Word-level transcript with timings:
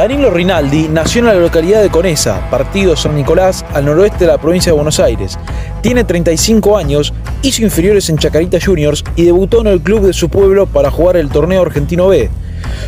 Danilo 0.00 0.30
Rinaldi 0.30 0.88
nació 0.88 1.18
en 1.18 1.26
la 1.26 1.34
localidad 1.34 1.82
de 1.82 1.90
Conesa, 1.90 2.48
partido 2.48 2.96
San 2.96 3.14
Nicolás, 3.14 3.66
al 3.74 3.84
noroeste 3.84 4.24
de 4.24 4.28
la 4.28 4.38
provincia 4.38 4.72
de 4.72 4.76
Buenos 4.76 4.98
Aires. 4.98 5.38
Tiene 5.82 6.04
35 6.04 6.78
años, 6.78 7.12
hizo 7.42 7.60
inferiores 7.62 8.08
en 8.08 8.16
Chacarita 8.16 8.56
Juniors 8.58 9.04
y 9.14 9.24
debutó 9.24 9.60
en 9.60 9.66
el 9.66 9.82
club 9.82 10.06
de 10.06 10.14
su 10.14 10.30
pueblo 10.30 10.64
para 10.64 10.90
jugar 10.90 11.18
el 11.18 11.28
torneo 11.28 11.60
argentino 11.60 12.08
B. 12.08 12.30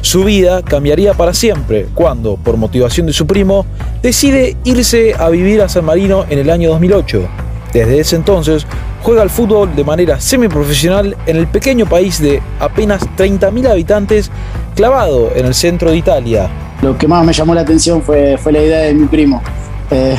Su 0.00 0.24
vida 0.24 0.62
cambiaría 0.62 1.12
para 1.12 1.34
siempre 1.34 1.86
cuando, 1.92 2.36
por 2.36 2.56
motivación 2.56 3.06
de 3.06 3.12
su 3.12 3.26
primo, 3.26 3.66
decide 4.00 4.56
irse 4.64 5.12
a 5.12 5.28
vivir 5.28 5.60
a 5.60 5.68
San 5.68 5.84
Marino 5.84 6.24
en 6.30 6.38
el 6.38 6.48
año 6.48 6.70
2008. 6.70 7.28
Desde 7.74 8.00
ese 8.00 8.16
entonces 8.16 8.66
juega 9.02 9.20
al 9.20 9.28
fútbol 9.28 9.76
de 9.76 9.84
manera 9.84 10.18
semiprofesional 10.18 11.14
en 11.26 11.36
el 11.36 11.46
pequeño 11.46 11.84
país 11.84 12.22
de 12.22 12.40
apenas 12.58 13.02
30.000 13.18 13.68
habitantes 13.68 14.30
clavado 14.74 15.30
en 15.34 15.44
el 15.44 15.52
centro 15.52 15.90
de 15.90 15.98
Italia. 15.98 16.48
Lo 16.82 16.98
que 16.98 17.06
más 17.06 17.24
me 17.24 17.32
llamó 17.32 17.54
la 17.54 17.60
atención 17.60 18.02
fue, 18.02 18.36
fue 18.36 18.50
la 18.50 18.60
idea 18.60 18.78
de 18.80 18.94
mi 18.94 19.06
primo. 19.06 19.40
Eh, 19.88 20.16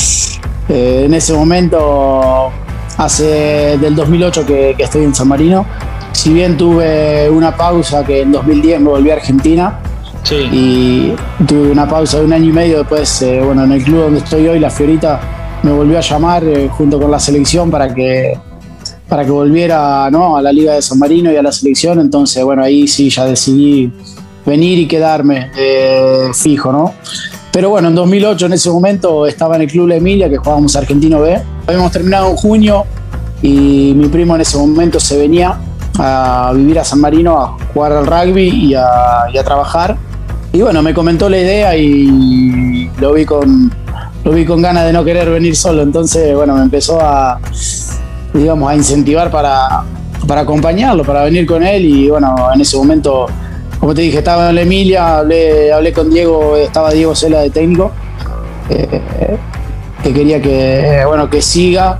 eh, 0.70 1.02
en 1.04 1.12
ese 1.12 1.34
momento, 1.34 2.50
hace 2.96 3.76
del 3.78 3.94
2008 3.94 4.46
que, 4.46 4.74
estoy 4.78 5.04
en 5.04 5.14
San 5.14 5.28
Marino, 5.28 5.66
si 6.12 6.32
bien 6.32 6.56
tuve 6.56 7.28
una 7.28 7.54
pausa 7.54 8.02
que 8.02 8.22
en 8.22 8.32
2010 8.32 8.80
me 8.80 8.88
volví 8.88 9.10
a 9.10 9.14
Argentina, 9.14 9.78
y 10.30 11.12
tuve 11.46 11.70
una 11.70 11.88
pausa 11.88 12.18
de 12.18 12.24
un 12.24 12.32
año 12.32 12.48
y 12.48 12.52
medio 12.52 12.78
después, 12.78 13.20
eh, 13.22 13.40
bueno, 13.44 13.64
en 13.64 13.72
el 13.72 13.82
club 13.82 14.02
donde 14.02 14.20
estoy 14.20 14.48
hoy, 14.48 14.58
La 14.58 14.70
Fiorita, 14.70 15.20
me 15.62 15.72
volvió 15.72 15.98
a 15.98 16.00
llamar 16.00 16.44
junto 16.70 16.98
con 16.98 17.10
la 17.10 17.18
selección 17.18 17.70
para 17.70 17.92
que, 17.92 18.38
para 19.06 19.24
que 19.24 19.30
volviera 19.30 20.08
¿no? 20.10 20.36
a 20.36 20.42
la 20.42 20.52
Liga 20.52 20.74
de 20.74 20.82
San 20.82 20.98
Marino 20.98 21.30
y 21.30 21.36
a 21.36 21.42
la 21.42 21.52
selección. 21.52 22.00
Entonces, 22.00 22.42
bueno, 22.42 22.62
ahí 22.62 22.86
sí 22.86 23.10
ya 23.10 23.24
decidí 23.26 23.92
venir 24.46 24.78
y 24.78 24.86
quedarme 24.86 25.50
eh, 25.56 26.30
fijo, 26.34 26.72
¿no? 26.72 26.94
Pero 27.52 27.70
bueno, 27.70 27.88
en 27.88 27.94
2008 27.94 28.46
en 28.46 28.52
ese 28.52 28.70
momento 28.70 29.26
estaba 29.26 29.56
en 29.56 29.62
el 29.62 29.68
Club 29.68 29.88
La 29.88 29.96
Emilia, 29.96 30.28
que 30.28 30.36
jugábamos 30.36 30.76
Argentino 30.76 31.20
B. 31.20 31.40
Habíamos 31.66 31.90
terminado 31.90 32.30
en 32.30 32.36
junio 32.36 32.84
y 33.42 33.92
mi 33.96 34.08
primo 34.08 34.34
en 34.36 34.42
ese 34.42 34.56
momento 34.56 35.00
se 35.00 35.18
venía 35.18 35.58
a 35.98 36.52
vivir 36.54 36.78
a 36.78 36.84
San 36.84 37.00
Marino 37.00 37.40
a 37.40 37.56
jugar 37.72 37.92
al 37.92 38.06
rugby 38.06 38.48
y 38.48 38.74
a, 38.74 39.44
trabajar. 39.44 39.96
Y 40.52 40.60
bueno, 40.62 40.82
me 40.82 40.94
comentó 40.94 41.28
la 41.28 41.38
idea 41.38 41.76
y 41.76 42.88
lo 42.98 43.14
vi 43.14 43.24
con, 43.24 43.72
lo 44.24 44.32
vi 44.32 44.44
con 44.44 44.62
ganas 44.62 44.84
de 44.84 44.92
no 44.92 45.04
querer 45.04 45.28
venir 45.30 45.56
solo. 45.56 45.82
Entonces, 45.82 46.34
bueno, 46.36 46.54
me 46.54 46.62
empezó 46.62 47.00
a, 47.00 47.40
digamos, 48.32 48.70
a 48.70 48.76
incentivar 48.76 49.30
para, 49.30 49.82
para 50.26 50.42
acompañarlo, 50.42 51.04
para 51.04 51.24
venir 51.24 51.46
con 51.46 51.64
él. 51.64 51.84
Y 51.84 52.10
bueno, 52.10 52.36
en 52.54 52.60
ese 52.60 52.76
momento 52.76 53.26
como 53.80 53.94
te 53.94 54.02
dije, 54.02 54.18
estaba 54.18 54.50
en 54.50 54.56
la 54.56 54.62
Emilia, 54.62 55.18
hablé, 55.18 55.92
con 55.94 56.10
Diego, 56.10 56.54
estaba 56.56 56.90
Diego 56.90 57.14
Cela 57.14 57.40
de 57.40 57.48
técnico, 57.48 57.90
eh, 58.68 59.00
que 60.02 60.12
quería 60.12 60.40
que, 60.40 61.02
bueno, 61.06 61.30
que 61.30 61.40
siga, 61.40 61.98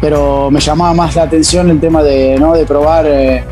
pero 0.00 0.50
me 0.52 0.60
llamaba 0.60 0.94
más 0.94 1.16
la 1.16 1.24
atención 1.24 1.68
el 1.68 1.80
tema 1.80 2.02
de, 2.04 2.36
¿no? 2.38 2.54
de, 2.54 2.64
probar, 2.64 3.06
eh, 3.06 3.42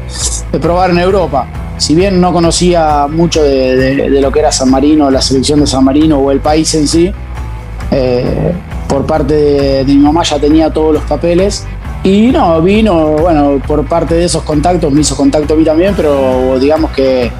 de 0.52 0.58
probar 0.60 0.90
en 0.90 0.98
Europa. 0.98 1.48
Si 1.76 1.96
bien 1.96 2.20
no 2.20 2.32
conocía 2.32 3.08
mucho 3.08 3.42
de, 3.42 4.08
lo 4.20 4.30
que 4.30 4.38
era 4.38 4.52
San 4.52 4.70
Marino, 4.70 5.10
la 5.10 5.20
selección 5.20 5.58
de 5.58 5.66
San 5.66 5.84
Marino 5.84 6.18
o 6.18 6.30
el 6.30 6.38
país 6.38 6.72
en 6.76 6.86
sí, 6.86 7.12
eh, 7.90 8.52
por 8.88 9.04
parte 9.04 9.34
de, 9.34 9.84
mi 9.84 9.96
mamá 9.96 10.22
ya 10.22 10.38
tenía 10.38 10.72
todos 10.72 10.94
los 10.94 11.02
papeles 11.02 11.66
y 12.04 12.30
no, 12.30 12.60
vino, 12.60 13.16
bueno, 13.16 13.60
por 13.66 13.84
parte 13.86 14.14
de 14.14 14.24
esos 14.24 14.42
contactos, 14.42 14.92
me 14.92 15.00
hizo 15.00 15.16
contacto 15.16 15.54
a 15.54 15.56
mí 15.56 15.64
también, 15.64 15.94
pero 15.96 16.58
digamos 16.58 16.90
que 16.90 17.32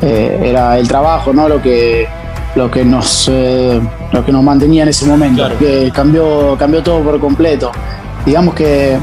eh, 0.00 0.40
era 0.44 0.78
el 0.78 0.86
trabajo, 0.86 1.32
¿no? 1.32 1.48
Lo 1.48 1.60
que, 1.60 2.06
lo 2.54 2.70
que 2.70 2.84
nos 2.84 3.28
eh, 3.28 3.80
lo 4.12 4.24
que 4.24 4.30
nos 4.30 4.44
mantenía 4.44 4.84
en 4.84 4.90
ese 4.90 5.06
momento. 5.06 5.48
Que 5.58 5.90
cambió, 5.92 6.56
cambió 6.56 6.84
todo 6.84 7.00
por 7.00 7.18
completo. 7.18 7.72
Digamos 8.24 8.54
que 8.54 8.96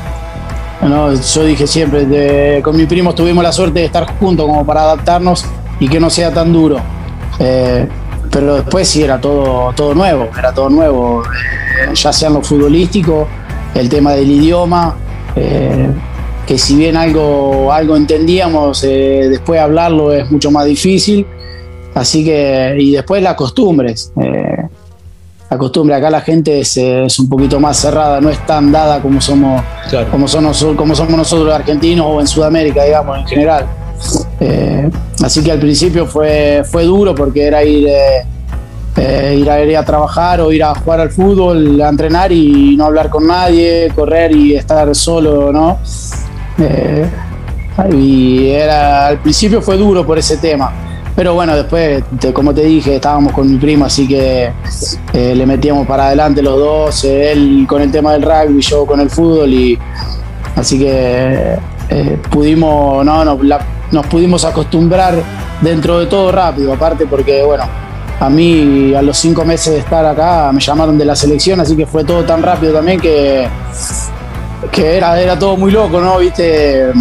yo 0.89 1.43
dije 1.43 1.67
siempre, 1.67 2.61
con 2.61 2.75
mi 2.75 2.85
primo 2.85 3.13
tuvimos 3.13 3.43
la 3.43 3.51
suerte 3.51 3.79
de 3.79 3.85
estar 3.85 4.05
juntos 4.19 4.45
como 4.45 4.65
para 4.65 4.83
adaptarnos 4.83 5.45
y 5.79 5.87
que 5.87 5.99
no 5.99 6.09
sea 6.09 6.31
tan 6.31 6.51
duro. 6.51 6.77
Eh, 7.39 7.87
pero 8.31 8.55
después 8.55 8.87
sí 8.87 9.03
era 9.03 9.19
todo, 9.19 9.73
todo 9.73 9.93
nuevo, 9.93 10.29
era 10.37 10.53
todo 10.53 10.69
nuevo, 10.69 11.23
ya 11.93 12.11
sea 12.11 12.29
en 12.29 12.35
lo 12.35 12.41
futbolístico, 12.41 13.27
el 13.75 13.89
tema 13.89 14.13
del 14.13 14.29
idioma, 14.29 14.95
eh, 15.35 15.89
que 16.45 16.57
si 16.57 16.75
bien 16.75 16.97
algo, 16.97 17.71
algo 17.71 17.95
entendíamos, 17.95 18.83
eh, 18.83 19.27
después 19.29 19.59
hablarlo 19.59 20.13
es 20.13 20.29
mucho 20.29 20.51
más 20.51 20.65
difícil. 20.65 21.25
Así 21.95 22.23
que, 22.25 22.75
y 22.79 22.91
después 22.91 23.21
las 23.21 23.35
costumbres. 23.35 24.11
Eh, 24.21 24.67
la 25.49 25.57
costumbre, 25.57 25.95
acá 25.95 26.09
la 26.09 26.21
gente 26.21 26.61
es, 26.61 27.19
un 27.19 27.29
poquito 27.29 27.59
más 27.59 27.77
cerrada, 27.77 28.19
no 28.19 28.31
es 28.31 28.43
tan 28.45 28.71
dada 28.71 28.99
como 28.99 29.21
somos, 29.21 29.61
como, 30.09 30.25
como 30.75 30.95
somos 30.95 31.17
nosotros 31.17 31.53
argentinos 31.53 32.07
o 32.09 32.19
en 32.19 32.25
Sudamérica, 32.25 32.83
digamos, 32.83 33.19
en 33.19 33.27
general. 33.27 33.67
así 35.23 35.43
que 35.43 35.51
al 35.51 35.59
principio 35.59 36.07
fue, 36.07 36.63
fue 36.65 36.85
duro 36.85 37.13
porque 37.13 37.45
era 37.45 37.63
ir 37.63 37.87
eh, 38.95 39.37
ir, 39.39 39.49
a, 39.49 39.63
ir, 39.63 39.75
a, 39.75 39.83
trabajar 39.83 40.39
o 40.41 40.51
ir 40.51 40.63
a 40.63 40.75
jugar 40.75 40.99
al 40.99 41.09
fútbol, 41.09 41.81
a 41.81 41.89
entrenar 41.89 42.31
y 42.31 42.75
no 42.77 42.85
hablar 42.85 43.09
con 43.09 43.25
nadie, 43.25 43.91
correr 43.95 44.35
y 44.35 44.55
estar 44.55 44.93
solo, 44.93 45.51
¿no? 45.51 45.79
Eh, 46.59 47.09
y 47.91 48.49
era, 48.49 49.07
al 49.07 49.17
principio 49.17 49.63
fue 49.63 49.77
duro 49.77 50.05
por 50.05 50.19
ese 50.19 50.37
tema. 50.37 50.71
Pero 51.15 51.33
bueno, 51.33 51.55
después, 51.55 52.03
como 52.33 52.53
te 52.53 52.63
dije, 52.63 52.95
estábamos 52.95 53.33
con 53.33 53.51
mi 53.51 53.57
primo, 53.57 53.85
así 53.85 54.07
que 54.07 54.51
eh, 55.13 55.35
le 55.35 55.45
metíamos 55.45 55.87
para 55.87 56.07
adelante 56.07 56.43
los 56.43 56.57
dos, 56.57 57.03
él 57.03 57.65
con 57.67 57.81
el 57.81 57.91
tema 57.91 58.13
del 58.13 58.21
rugby, 58.21 58.61
yo 58.61 58.85
con 58.85 58.99
el 58.99 59.09
fútbol, 59.09 59.51
y 59.51 59.77
así 60.55 60.77
que 60.77 61.55
pudimos, 62.31 63.05
no, 63.05 63.25
nos 63.25 64.05
pudimos 64.07 64.45
acostumbrar 64.45 65.15
dentro 65.61 65.99
de 65.99 66.07
todo 66.07 66.31
rápido, 66.31 66.73
aparte 66.73 67.05
porque, 67.05 67.43
bueno, 67.43 67.63
a 68.19 68.29
mí 68.29 68.93
a 68.95 69.01
los 69.01 69.17
cinco 69.17 69.43
meses 69.45 69.73
de 69.73 69.79
estar 69.79 70.05
acá 70.05 70.51
me 70.53 70.61
llamaron 70.61 70.97
de 70.97 71.05
la 71.05 71.15
selección, 71.15 71.59
así 71.59 71.75
que 71.75 71.85
fue 71.85 72.03
todo 72.03 72.23
tan 72.23 72.41
rápido 72.41 72.73
también 72.73 72.99
que, 72.99 73.47
que 74.71 74.97
era, 74.97 75.19
era 75.19 75.37
todo 75.37 75.57
muy 75.57 75.71
loco, 75.71 75.99
¿no? 75.99 76.17
¿Viste? 76.19 76.91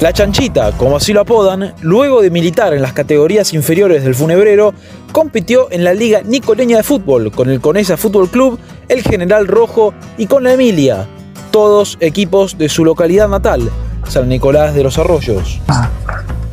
La 0.00 0.12
chanchita, 0.12 0.70
como 0.72 0.96
así 0.96 1.12
lo 1.12 1.22
apodan, 1.22 1.74
luego 1.80 2.22
de 2.22 2.30
militar 2.30 2.72
en 2.72 2.82
las 2.82 2.92
categorías 2.92 3.52
inferiores 3.52 4.04
del 4.04 4.14
funebrero, 4.14 4.72
compitió 5.10 5.72
en 5.72 5.82
la 5.82 5.92
Liga 5.92 6.22
Nicoleña 6.24 6.76
de 6.76 6.82
Fútbol 6.84 7.32
con 7.32 7.50
el 7.50 7.60
Conesa 7.60 7.96
Fútbol 7.96 8.28
Club, 8.30 8.60
el 8.88 9.02
General 9.02 9.48
Rojo 9.48 9.94
y 10.16 10.26
con 10.26 10.44
la 10.44 10.52
Emilia, 10.52 11.08
todos 11.50 11.96
equipos 11.98 12.58
de 12.58 12.68
su 12.68 12.84
localidad 12.84 13.28
natal, 13.28 13.70
San 14.06 14.28
Nicolás 14.28 14.72
de 14.72 14.84
los 14.84 14.98
Arroyos. 14.98 15.60
Ah, 15.66 15.90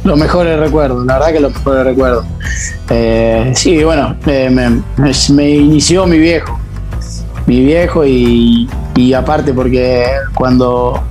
los 0.06 0.20
mejores 0.20 0.60
recuerdos, 0.60 1.04
la 1.04 1.16
verdad 1.16 1.34
que 1.34 1.40
los 1.40 1.54
mejores 1.54 1.84
recuerdos. 1.84 2.26
Eh, 2.92 3.52
sí, 3.56 3.84
bueno, 3.84 4.16
me, 4.26 5.50
inició 5.50 6.06
mi 6.06 6.20
viejo, 6.20 6.60
mi 7.48 7.66
viejo 7.66 8.06
y, 8.06 8.70
aparte 9.18 9.52
porque 9.52 10.06
cuando, 10.36 11.02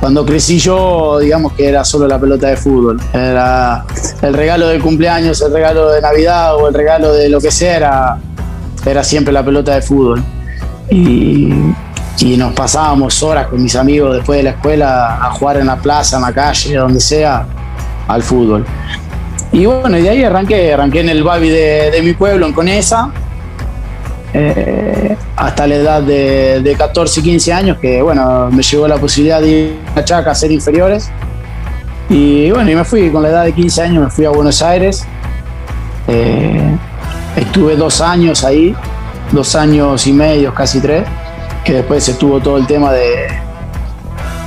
cuando 0.00 0.26
crecí 0.26 0.58
yo, 0.58 1.18
digamos 1.18 1.54
que 1.54 1.66
era 1.66 1.82
solo 1.82 2.06
la 2.06 2.20
pelota 2.20 2.48
de 2.48 2.58
fútbol, 2.58 3.00
era 3.14 3.86
el 4.20 4.34
regalo 4.34 4.68
del 4.68 4.82
cumpleaños, 4.82 5.40
el 5.40 5.52
regalo 5.52 5.90
de 5.90 6.02
Navidad 6.02 6.54
o 6.56 6.68
el 6.68 6.74
regalo 6.74 7.14
de 7.14 7.30
lo 7.30 7.40
que 7.40 7.50
sea, 7.50 8.18
era, 8.84 9.02
siempre 9.02 9.32
la 9.32 9.42
pelota 9.42 9.74
de 9.74 9.82
fútbol. 9.82 10.22
Y 10.90 12.36
nos 12.36 12.52
pasábamos 12.52 13.22
horas 13.22 13.46
con 13.46 13.62
mis 13.62 13.74
amigos 13.74 14.14
después 14.16 14.36
de 14.40 14.42
la 14.42 14.50
escuela 14.50 15.16
a 15.24 15.30
jugar 15.30 15.56
en 15.56 15.66
la 15.66 15.76
plaza, 15.76 16.16
en 16.16 16.22
la 16.22 16.32
calle, 16.32 16.76
donde 16.76 17.00
sea 17.00 17.46
al 18.14 18.22
fútbol. 18.22 18.64
Y 19.52 19.66
bueno, 19.66 19.98
y 19.98 20.02
de 20.02 20.08
ahí 20.08 20.24
arranqué, 20.24 20.72
arranqué 20.72 21.00
en 21.00 21.10
el 21.10 21.22
Babi 21.22 21.50
de, 21.50 22.00
mi 22.02 22.14
pueblo, 22.14 22.46
en 22.46 22.54
Conesa, 22.54 23.10
eh, 24.32 25.14
hasta 25.36 25.66
la 25.66 25.74
edad 25.74 26.02
de, 26.02 26.74
14 26.76 27.20
y 27.20 27.22
15 27.22 27.52
años, 27.52 27.78
que 27.78 28.00
bueno, 28.00 28.48
me 28.50 28.62
llegó 28.62 28.88
la 28.88 28.96
posibilidad 28.96 29.42
de 29.42 29.48
ir 29.48 29.78
a 29.94 30.02
Chaca 30.02 30.30
a 30.30 30.34
ser 30.34 30.50
inferiores. 30.50 31.10
Y 32.08 32.50
bueno, 32.50 32.70
y 32.70 32.74
me 32.74 32.84
fui, 32.84 33.10
con 33.10 33.22
la 33.22 33.28
edad 33.28 33.44
de 33.44 33.52
15 33.52 33.82
años 33.82 34.04
me 34.04 34.10
fui 34.10 34.24
a 34.24 34.30
Buenos 34.30 34.62
Aires. 34.62 35.04
Eh, 36.08 36.74
estuve 37.36 37.76
dos 37.76 38.00
años 38.00 38.44
ahí, 38.44 38.74
dos 39.32 39.54
años 39.54 40.06
y 40.06 40.14
medio, 40.14 40.54
casi 40.54 40.80
tres, 40.80 41.04
que 41.62 41.74
después 41.74 42.08
estuvo 42.08 42.40
todo 42.40 42.56
el 42.56 42.66
tema 42.66 42.90
de, 42.90 43.41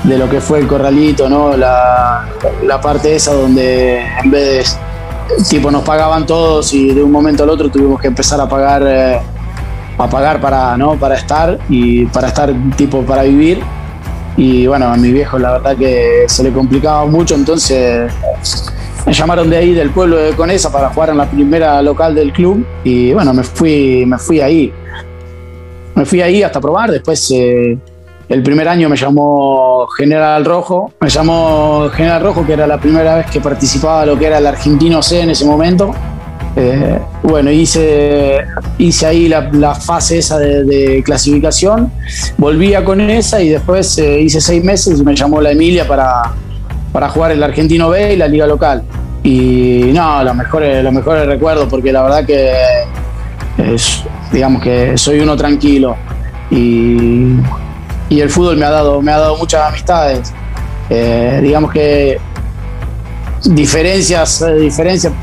de 0.08 0.18
lo 0.18 0.30
que 0.30 0.42
fue 0.42 0.60
el 0.60 0.68
corralito, 0.68 1.30
¿no? 1.30 1.56
La, 1.58 2.28
parte 2.82 3.16
esa 3.16 3.34
donde 3.34 4.02
en 4.24 4.32
vez 4.32 4.78
de 5.38 5.44
tipo 5.50 5.72
nos 5.72 5.84
pagaban 5.84 6.26
todos 6.26 6.74
y 6.74 6.94
de 6.94 7.02
un 7.02 7.12
momento 7.12 7.44
al 7.44 7.50
otro 7.50 7.70
tuvimos 7.70 8.00
que 8.00 8.08
empezar 8.08 8.40
a 8.40 8.48
pagar 8.48 8.84
eh, 8.86 9.20
a 9.98 10.08
pagar 10.08 10.40
para 10.40 10.78
no 10.78 10.96
para 11.00 11.16
estar 11.16 11.58
y 11.68 12.06
para 12.06 12.28
estar 12.28 12.54
tipo 12.76 13.02
para 13.02 13.24
vivir 13.24 13.60
y 14.38 14.68
bueno 14.68 14.88
a 14.88 14.98
mi 14.98 15.12
viejo 15.12 15.40
la 15.40 15.54
verdad 15.54 15.76
que 15.78 16.26
se 16.28 16.44
le 16.44 16.52
complicaba 16.52 17.06
mucho 17.06 17.34
entonces 17.34 18.12
me 19.06 19.14
llamaron 19.14 19.50
de 19.50 19.58
ahí, 19.58 19.74
del 19.74 19.92
pueblo 19.92 20.18
de 20.18 20.34
Conesa, 20.34 20.72
para 20.72 20.90
jugar 20.90 21.12
en 21.12 21.18
la 21.18 21.30
primera 21.30 21.80
local 21.84 22.16
del 22.16 22.34
club. 22.34 22.66
Y 22.84 23.14
bueno, 23.14 23.34
me 23.36 23.44
fui, 23.44 24.04
me 24.04 24.18
fui 24.18 24.42
ahí. 24.42 24.74
Me 25.94 26.06
fui 26.06 26.22
ahí 26.22 26.42
hasta 26.42 26.60
probar. 26.60 26.90
Después, 26.90 27.30
eh, 27.32 27.78
el 28.28 28.42
primer 28.42 28.68
año 28.68 28.90
me 28.90 28.98
llamó 28.98 29.88
General 29.98 30.44
Rojo. 30.44 30.94
Me 31.00 31.10
llamó 31.10 31.90
General 31.94 32.22
Rojo, 32.22 32.46
que 32.46 32.54
era 32.54 32.66
la 32.66 32.80
primera 32.80 33.16
vez 33.16 33.28
que 33.28 33.40
participaba 33.40 34.06
lo 34.06 34.18
que 34.18 34.26
era 34.26 34.40
el 34.40 34.48
argentino 34.48 35.02
C 35.02 35.22
en 35.22 35.30
ese 35.30 35.46
momento. 35.46 35.94
Eh, 36.56 37.00
bueno, 37.22 37.52
hice, 37.52 38.46
hice 38.78 39.06
ahí 39.06 39.28
la, 39.28 39.76
fase 39.76 40.20
esa 40.20 40.40
de, 40.40 41.04
clasificación. 41.06 41.92
Volví 42.38 42.74
a 42.74 42.84
Conesa 42.84 43.42
y 43.42 43.50
después 43.50 43.98
eh, 44.00 44.22
hice 44.22 44.42
seis 44.42 44.64
meses 44.64 45.00
y 45.00 45.04
me 45.04 45.16
llamó 45.16 45.42
la 45.42 45.52
Emilia 45.52 45.88
para, 45.88 46.34
para 46.92 47.10
jugar 47.10 47.32
el 47.32 47.44
Argentino 47.44 47.90
B 47.90 48.14
y 48.14 48.18
la 48.18 48.28
liga 48.28 48.48
local. 48.48 48.84
Y 49.22 49.92
no, 49.94 50.24
los 50.24 50.36
mejores, 50.36 50.84
los 50.84 50.94
mejores 50.94 51.28
recuerdos, 51.28 51.68
porque 51.70 51.92
la 51.92 52.04
verdad 52.04 52.26
que 52.26 52.54
es, 53.58 54.04
digamos 54.32 54.64
que 54.64 54.98
soy 54.98 55.20
uno 55.20 55.36
tranquilo. 55.36 55.96
Y, 56.50 57.38
y, 58.10 58.20
el 58.20 58.30
fútbol 58.30 58.58
me 58.58 58.66
ha 58.66 58.70
dado, 58.70 59.02
me 59.02 59.12
ha 59.12 59.20
dado 59.20 59.38
muchas 59.38 59.68
amistades. 59.68 60.34
Eh, 60.90 61.40
digamos 61.42 61.72
que 61.72 62.20
diferencias, 63.46 64.42
eh, 64.42 64.54
diferencias, 64.56 65.14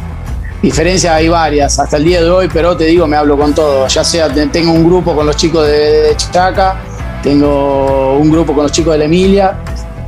diferencias 0.60 1.14
hay 1.14 1.28
varias 1.28 1.78
hasta 1.78 1.96
el 1.96 2.04
día 2.04 2.22
de 2.22 2.30
hoy, 2.30 2.48
pero 2.52 2.76
te 2.76 2.84
digo, 2.84 3.06
me 3.06 3.16
hablo 3.16 3.36
con 3.36 3.54
todo. 3.54 3.86
Ya 3.88 4.04
sea, 4.04 4.28
tengo 4.28 4.72
un 4.72 4.84
grupo 4.84 5.14
con 5.14 5.26
los 5.26 5.36
chicos 5.36 5.66
de, 5.66 6.02
de 6.02 6.16
Chaca, 6.16 6.76
tengo 7.22 8.16
un 8.16 8.30
grupo 8.30 8.54
con 8.54 8.64
los 8.64 8.72
chicos 8.72 8.92
de 8.94 8.98
la 8.98 9.04
Emilia 9.04 9.56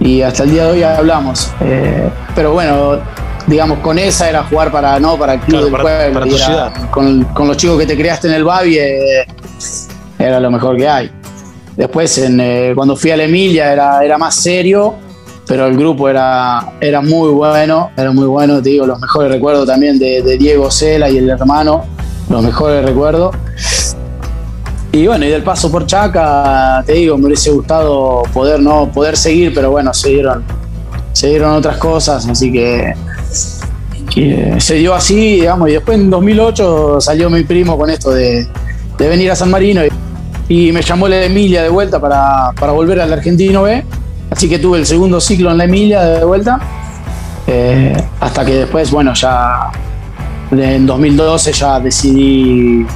y 0.00 0.22
hasta 0.22 0.42
el 0.42 0.50
día 0.50 0.64
de 0.66 0.70
hoy 0.72 0.82
hablamos. 0.82 1.50
Eh, 1.60 2.10
pero 2.34 2.52
bueno, 2.52 2.98
digamos, 3.46 3.78
con 3.78 3.98
esa 3.98 4.28
era 4.28 4.44
jugar 4.44 4.70
para, 4.70 4.98
no, 4.98 5.16
para 5.16 5.34
el 5.34 5.40
club 5.40 5.64
del 5.64 5.80
pueblo. 5.80 6.72
con, 6.90 7.48
los 7.48 7.56
chicos 7.56 7.78
que 7.78 7.86
te 7.86 7.96
creaste 7.96 8.28
en 8.28 8.34
el 8.34 8.44
Babi 8.44 8.78
eh, 8.78 9.26
era 10.18 10.40
lo 10.40 10.50
mejor 10.50 10.76
que 10.76 10.88
hay. 10.88 11.10
Después, 11.76 12.18
eh, 12.18 12.72
cuando 12.74 12.96
fui 12.96 13.10
a 13.10 13.16
la 13.16 13.24
Emilia, 13.24 13.72
era, 13.72 14.18
más 14.18 14.36
serio, 14.36 14.94
pero 15.46 15.66
el 15.66 15.76
grupo 15.76 16.08
era, 16.08 16.70
muy 17.02 17.30
bueno, 17.30 17.90
era 17.96 18.12
muy 18.12 18.26
bueno, 18.26 18.62
te 18.62 18.70
digo, 18.70 18.86
los 18.86 19.00
mejores 19.00 19.30
recuerdos 19.30 19.66
también 19.66 19.98
de, 19.98 20.22
de 20.22 20.38
Diego 20.38 20.70
Cela 20.70 21.10
y 21.10 21.18
el 21.18 21.28
hermano, 21.28 21.84
los 22.28 22.42
mejores 22.42 22.84
recuerdos. 22.84 23.34
Y 24.94 25.08
bueno, 25.08 25.24
y 25.24 25.28
del 25.28 25.42
paso 25.42 25.72
por 25.72 25.86
Chaca, 25.86 26.84
te 26.86 26.92
digo, 26.92 27.18
me 27.18 27.26
hubiese 27.26 27.50
gustado 27.50 28.22
poder, 28.32 28.60
¿no? 28.60 28.92
poder 28.92 29.16
seguir, 29.16 29.52
pero 29.52 29.72
bueno, 29.72 29.92
se 29.92 30.10
dieron, 30.10 30.44
se 31.12 31.30
dieron 31.30 31.52
otras 31.52 31.78
cosas, 31.78 32.28
así 32.28 32.52
que, 32.52 32.94
se 34.58 34.74
dio 34.74 34.94
así, 34.94 35.40
digamos, 35.40 35.68
y 35.68 35.72
después 35.72 35.98
en 35.98 36.10
2008 36.10 37.00
salió 37.00 37.28
mi 37.28 37.42
primo 37.42 37.76
con 37.76 37.90
esto 37.90 38.12
de, 38.12 38.46
venir 38.96 39.32
a 39.32 39.34
San 39.34 39.50
Marino 39.50 39.82
me 40.48 40.82
llamó 40.82 41.08
la 41.08 41.22
Emilia 41.24 41.62
de 41.62 41.68
vuelta 41.68 42.00
para, 42.00 42.52
volver 42.72 43.00
al 43.00 43.12
Argentino 43.12 43.62
B, 43.62 43.84
así 44.30 44.48
que 44.48 44.58
tuve 44.58 44.78
el 44.78 44.86
segundo 44.86 45.20
ciclo 45.20 45.50
en 45.50 45.58
la 45.58 45.64
Emilia 45.64 46.02
de 46.02 46.24
vuelta, 46.24 46.60
eh, 47.46 47.96
hasta 48.20 48.44
que 48.44 48.54
después, 48.54 48.90
bueno, 48.90 49.14
ya 49.14 49.70
en 50.50 50.86
2012 50.86 51.52
ya 51.52 51.80
decidí 51.80 52.86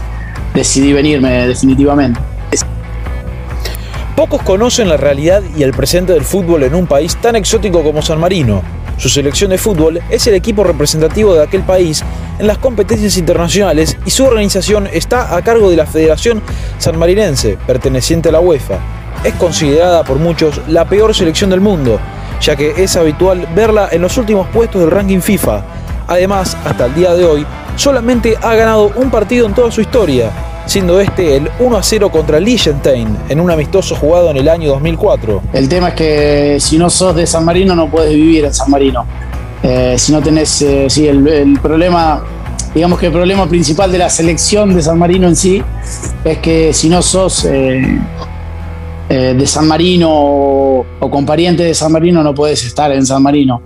decidí 0.55 0.93
venirme 0.93 1.47
definitivamente. 1.47 2.21
Pocos 4.17 4.43
conocen 4.43 4.89
la 4.89 4.97
realidad 4.97 5.43
y 5.57 5.63
el 5.63 5.71
presente 5.73 6.13
del 6.13 6.25
fútbol 6.25 6.65
en 6.65 6.75
un 6.75 6.89
país 6.89 7.17
tan 7.17 7.37
exótico 7.37 7.85
como 7.85 8.03
San 8.03 8.19
Marino. 8.19 8.63
Su 8.99 9.09
selección 9.09 9.51
de 9.51 9.59
fútbol 9.59 10.01
es 10.11 10.27
el 10.27 10.35
equipo 10.35 10.65
representativo 10.65 11.33
de 11.33 11.45
aquel 11.45 11.63
país 11.63 12.03
en 12.41 12.49
las 12.49 12.59
competencias 12.59 13.17
internacionales 13.17 13.97
y 14.05 14.11
su 14.11 14.25
organización 14.25 14.89
está 14.93 15.37
a 15.37 15.43
cargo 15.43 15.71
de 15.71 15.77
la 15.77 15.87
Federación 15.87 16.43
Sanmarinense, 16.79 17.57
perteneciente 17.65 18.29
a 18.29 18.33
la 18.33 18.41
UEFA. 18.41 18.81
Es 19.23 19.35
considerada 19.35 20.03
por 20.03 20.19
muchos 20.19 20.61
la 20.67 20.85
peor 20.85 21.15
selección 21.15 21.49
del 21.49 21.61
mundo, 21.61 22.01
ya 22.41 22.57
que 22.57 22.75
es 22.77 22.97
habitual 22.97 23.47
verla 23.55 23.89
en 23.93 24.03
los 24.03 24.19
últimos 24.19 24.49
puestos 24.49 24.81
del 24.81 24.91
ranking 24.91 25.21
FIFA. 25.21 25.65
Además, 26.09 26.57
hasta 26.65 26.87
el 26.87 26.95
día 26.97 27.15
de 27.15 27.25
hoy, 27.25 27.47
solamente 27.77 28.37
ha 28.43 28.57
ganado 28.57 28.91
un 28.97 29.13
partido 29.13 29.47
en 29.47 29.55
toda 29.55 29.71
su 29.71 29.81
historia, 29.81 30.33
siendo 30.69 31.01
este 31.01 31.37
el 31.37 31.49
1 31.59 31.77
a 31.79 31.83
0 31.83 32.11
contra 32.11 32.39
Liechtenstein 32.39 33.09
en 33.31 33.41
un 33.41 33.51
amistoso 33.51 33.97
jugado 33.97 34.31
en 34.31 34.37
el 34.37 34.49
año 34.49 34.69
2004. 34.73 35.43
El 35.55 35.67
tema 35.67 35.89
es 35.89 35.95
que 35.95 36.57
si 36.61 36.77
no 36.77 36.91
sos 36.91 37.17
de 37.17 37.27
San 37.27 37.45
Marino 37.45 37.75
no 37.75 37.91
puedes 37.91 38.15
vivir 38.15 38.45
en 38.45 38.53
San 38.53 38.71
Marino. 38.71 39.07
Eh, 39.63 39.95
si 39.97 40.13
no 40.13 40.21
tenés, 40.21 40.61
eh, 40.61 40.87
sí, 40.91 41.09
el, 41.09 41.59
problema, 41.61 42.23
digamos 42.75 42.99
que 42.99 43.07
el 43.07 43.13
problema 43.13 43.49
principal 43.49 43.91
de 43.91 43.97
la 43.97 44.11
selección 44.11 44.75
de 44.75 44.83
San 44.83 44.99
Marino 44.99 45.27
en 45.27 45.37
sí 45.37 45.63
es 46.23 46.39
que 46.39 46.75
si 46.75 46.91
no 46.91 47.01
sos 47.01 47.47
eh, 47.47 47.99
de 49.09 49.47
San 49.47 49.67
Marino 49.67 50.11
o, 50.13 50.87
o, 51.01 51.11
con 51.11 51.25
parientes 51.25 51.67
de 51.67 51.75
San 51.75 51.91
Marino 51.91 52.23
no 52.23 52.35
puedes 52.35 52.63
estar 52.63 52.93
en 52.93 53.07
San 53.07 53.23
Marino. 53.23 53.63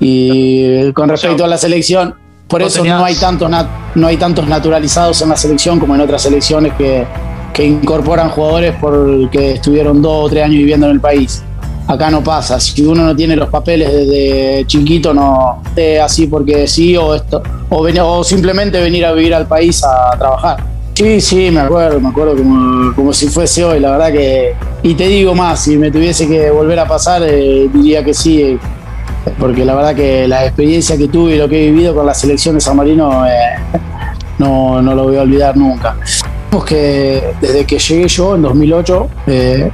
Y 0.00 0.92
con 0.92 1.10
respecto 1.10 1.44
a 1.44 1.46
la 1.46 1.58
selección, 1.58 2.14
por 2.48 2.62
eso 2.62 2.84
no 2.84 3.04
hay, 3.04 3.14
tantos 3.14 3.50
no 3.94 4.06
hay 4.06 4.16
tantos 4.16 4.46
naturalizados 4.46 5.20
en 5.22 5.30
la 5.30 5.36
selección 5.36 5.80
como 5.80 5.94
en 5.94 6.00
otras 6.00 6.22
selecciones 6.22 6.72
que, 6.74 7.06
incorporan 7.58 8.28
jugadores 8.28 8.74
porque 8.78 9.52
estuvieron 9.52 10.02
dos 10.02 10.26
o 10.26 10.28
tres 10.28 10.44
años 10.44 10.58
viviendo 10.58 10.86
en 10.86 10.92
el 10.92 11.00
país. 11.00 11.42
Acá 11.88 12.10
no 12.10 12.22
pasa. 12.22 12.60
Si 12.60 12.84
uno 12.84 13.02
no 13.02 13.16
tiene 13.16 13.34
los 13.34 13.48
papeles 13.48 13.90
desde 13.90 14.66
chiquito, 14.66 15.14
no 15.14 15.62
es 15.74 15.98
así 16.00 16.26
porque 16.26 16.66
sí 16.66 16.96
o 16.98 17.14
esto 17.14 17.42
o, 17.70 17.78
o 17.80 18.24
simplemente 18.24 18.78
venir 18.78 19.06
a 19.06 19.12
vivir 19.12 19.34
al 19.34 19.46
país 19.46 19.82
a 19.84 20.18
trabajar. 20.18 20.76
Sí, 20.96 21.20
sí, 21.20 21.50
me 21.50 21.60
acuerdo, 21.60 22.00
me 22.00 22.08
acuerdo 22.08 22.36
como, 22.36 22.94
como, 22.94 23.12
si 23.12 23.28
fuese 23.28 23.62
hoy, 23.62 23.80
la 23.80 23.90
verdad 23.90 24.12
que... 24.12 24.54
Y 24.82 24.94
te 24.94 25.06
digo 25.08 25.34
más, 25.34 25.60
si 25.60 25.76
me 25.76 25.90
tuviese 25.90 26.26
que 26.26 26.50
volver 26.50 26.78
a 26.78 26.88
pasar, 26.88 27.22
eh, 27.22 27.68
diría 27.70 28.02
que 28.02 28.14
sí, 28.14 28.58
porque 29.38 29.64
la 29.64 29.74
verdad 29.74 29.94
que 29.94 30.28
la 30.28 30.44
experiencia 30.44 30.96
que 30.96 31.08
tuve 31.08 31.34
y 31.34 31.38
lo 31.38 31.48
que 31.48 31.64
he 31.64 31.70
vivido 31.70 31.94
con 31.94 32.06
la 32.06 32.14
selección 32.14 32.54
de 32.54 32.60
San 32.60 32.76
Marino 32.76 33.26
eh, 33.26 33.56
no, 34.38 34.80
lo 34.80 35.04
voy 35.04 35.16
a 35.16 35.22
olvidar 35.22 35.56
nunca. 35.56 35.96
que 36.66 37.22
desde 37.40 37.66
que 37.66 37.78
llegué 37.78 38.08
yo 38.08 38.34
en 38.34 38.42
2008, 38.42 39.08
eh, 39.26 39.70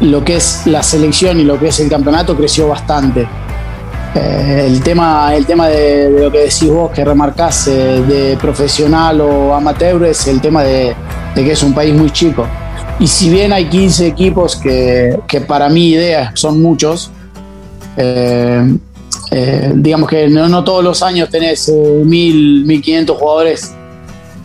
lo 0.00 0.24
que 0.24 0.36
es 0.36 0.62
la 0.66 0.82
selección 0.82 1.38
y 1.38 1.44
lo 1.44 1.58
que 1.58 1.68
es 1.68 1.78
el 1.80 1.88
campeonato 1.88 2.36
creció 2.36 2.68
bastante. 2.68 3.28
Eh, 4.14 4.64
el 4.66 4.82
tema, 4.82 5.32
el 5.34 5.46
tema 5.46 5.68
de, 5.68 6.10
lo 6.10 6.32
que 6.32 6.38
decís 6.38 6.68
vos, 6.68 6.90
que 6.90 7.04
remarcás 7.04 7.66
de 7.66 8.36
profesional 8.40 9.20
o 9.20 9.54
amateur, 9.54 10.04
es 10.04 10.26
el 10.26 10.40
tema 10.40 10.64
de, 10.64 10.94
que 11.34 11.52
es 11.52 11.62
un 11.62 11.72
país 11.72 11.94
muy 11.94 12.10
chico. 12.10 12.46
Y 12.98 13.06
si 13.06 13.30
bien 13.30 13.52
hay 13.52 13.66
15 13.66 14.08
equipos 14.08 14.56
que, 14.56 15.20
que 15.28 15.40
para 15.40 15.68
mi 15.68 15.90
idea 15.90 16.32
son 16.34 16.60
muchos, 16.60 17.12
eh, 18.00 18.78
eh, 19.32 19.72
digamos 19.74 20.08
que 20.08 20.28
no, 20.28 20.62
todos 20.62 20.84
los 20.84 21.02
años 21.02 21.28
tenés 21.28 21.68
1.000, 21.68 22.62
eh, 22.62 22.66
1.500 22.66 23.16
jugadores, 23.16 23.74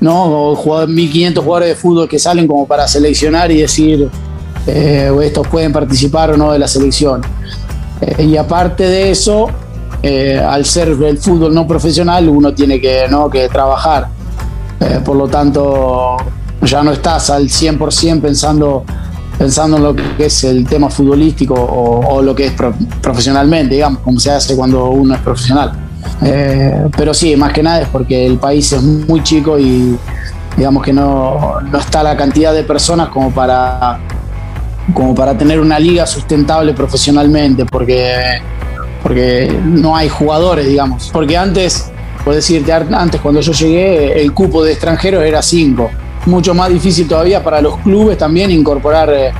¿no? 0.02 0.24
O 0.24 0.88
1.500 0.88 1.36
jugadores 1.36 1.70
de 1.70 1.76
fútbol 1.76 2.10
que 2.10 2.18
salen 2.18 2.48
como 2.48 2.68
para 2.68 2.88
seleccionar 2.88 3.52
y 3.52 3.62
decir, 3.62 4.10
estos 4.66 5.48
pueden 5.50 5.72
participar 5.72 6.32
o 6.32 6.38
no 6.38 6.52
de 6.52 6.60
la 6.60 6.68
selección. 6.68 7.22
y 8.18 8.38
aparte 8.38 8.86
de 8.86 9.12
eso, 9.12 9.48
al 10.48 10.66
ser 10.66 10.90
el 10.90 11.18
fútbol 11.18 11.54
no 11.54 11.68
profesional, 11.68 12.28
uno 12.28 12.54
tiene 12.54 12.82
que, 12.82 13.08
¿no? 13.10 13.30
que 13.30 13.48
trabajar. 13.50 14.08
por 15.06 15.16
lo 15.16 15.28
tanto, 15.28 16.18
ya 16.62 16.82
no 16.82 16.92
estás 16.92 17.30
al 17.30 17.50
100% 17.50 18.22
pensando 18.22 18.86
pensando 19.38 19.78
en 19.78 19.84
lo 19.84 19.96
que 19.96 20.26
es 20.26 20.44
el 20.44 20.66
tema 20.66 20.90
futbolístico 20.90 21.54
o, 21.56 22.22
lo 22.22 22.36
que 22.36 22.48
es 22.48 22.54
profesionalmente, 23.02 23.76
digamos, 23.76 24.00
como 24.00 24.20
se 24.20 24.32
hace 24.32 24.56
cuando 24.56 24.90
uno 24.90 25.16
es 25.16 25.22
profesional. 25.22 25.74
Eh, 26.22 26.88
pero 26.96 27.14
sí, 27.14 27.36
más 27.36 27.54
que 27.54 27.64
nada 27.64 27.82
es 27.82 27.88
porque 27.88 28.26
el 28.26 28.38
país 28.38 28.72
es 28.72 28.82
muy 28.82 29.24
chico 29.24 29.58
y 29.58 29.98
digamos 30.56 30.84
que 30.84 30.94
no, 30.94 31.60
no 31.62 31.78
está 31.78 32.04
la 32.04 32.16
cantidad 32.16 32.54
de 32.54 32.64
personas 32.64 33.10
como 33.10 33.32
para, 33.32 34.00
como 34.94 35.16
para 35.16 35.38
tener 35.38 35.60
una 35.60 35.80
liga 35.80 36.06
sustentable 36.06 36.74
profesionalmente, 36.74 37.66
porque, 37.66 38.42
porque 39.02 39.60
no 39.66 39.96
hay 39.96 40.10
jugadores, 40.10 40.68
digamos. 40.68 41.10
Porque 41.12 41.36
antes, 41.36 41.92
por 42.24 42.36
decirte, 42.36 42.72
antes 42.72 43.20
cuando 43.20 43.42
yo 43.42 43.52
llegué, 43.52 44.22
el 44.22 44.34
cupo 44.34 44.64
de 44.64 44.74
extranjeros 44.74 45.24
era 45.24 45.42
5 45.42 45.90
mucho 46.26 46.54
más 46.54 46.70
difícil 46.70 47.08
todavía 47.08 47.44
para 47.44 47.62
los 47.62 47.78
clubes 47.80 48.18
también 48.18 48.52
incorporar, 48.52 49.10
eh, 49.14 49.32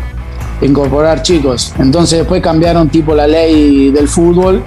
incorporar 0.62 1.22
chicos. 1.22 1.74
Entonces 1.80 2.20
después 2.20 2.42
cambiaron 2.42 2.90
tipo 2.90 3.16
la 3.16 3.28
ley 3.28 3.92
del 3.92 4.08
fútbol 4.08 4.64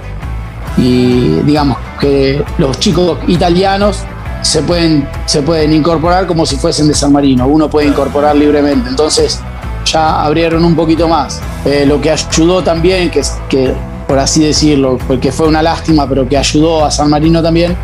y 0.77 1.39
digamos 1.45 1.77
que 1.99 2.43
los 2.57 2.79
chicos 2.79 3.19
italianos 3.27 4.03
se 4.41 4.61
pueden, 4.61 5.07
se 5.25 5.41
pueden 5.41 5.73
incorporar 5.73 6.27
como 6.27 6.45
si 6.45 6.55
fuesen 6.55 6.87
de 6.87 6.93
San 6.93 7.11
Marino, 7.11 7.47
uno 7.47 7.69
puede 7.69 7.87
incorporar 7.87 8.35
libremente. 8.35 8.89
Entonces 8.89 9.39
ya 9.85 10.23
abrieron 10.23 10.63
un 10.63 10.75
poquito 10.75 11.07
más. 11.07 11.41
Eh, 11.65 11.85
lo 11.85 11.99
que 11.99 12.11
ayudó 12.11 12.61
también, 12.63 13.09
que, 13.09 13.21
que 13.49 13.73
por 14.07 14.17
así 14.19 14.43
decirlo, 14.43 14.97
porque 15.07 15.31
fue 15.31 15.47
una 15.47 15.61
lástima, 15.61 16.07
pero 16.07 16.27
que 16.27 16.37
ayudó 16.37 16.85
a 16.85 16.91
San 16.91 17.09
Marino 17.09 17.43
también, 17.43 17.75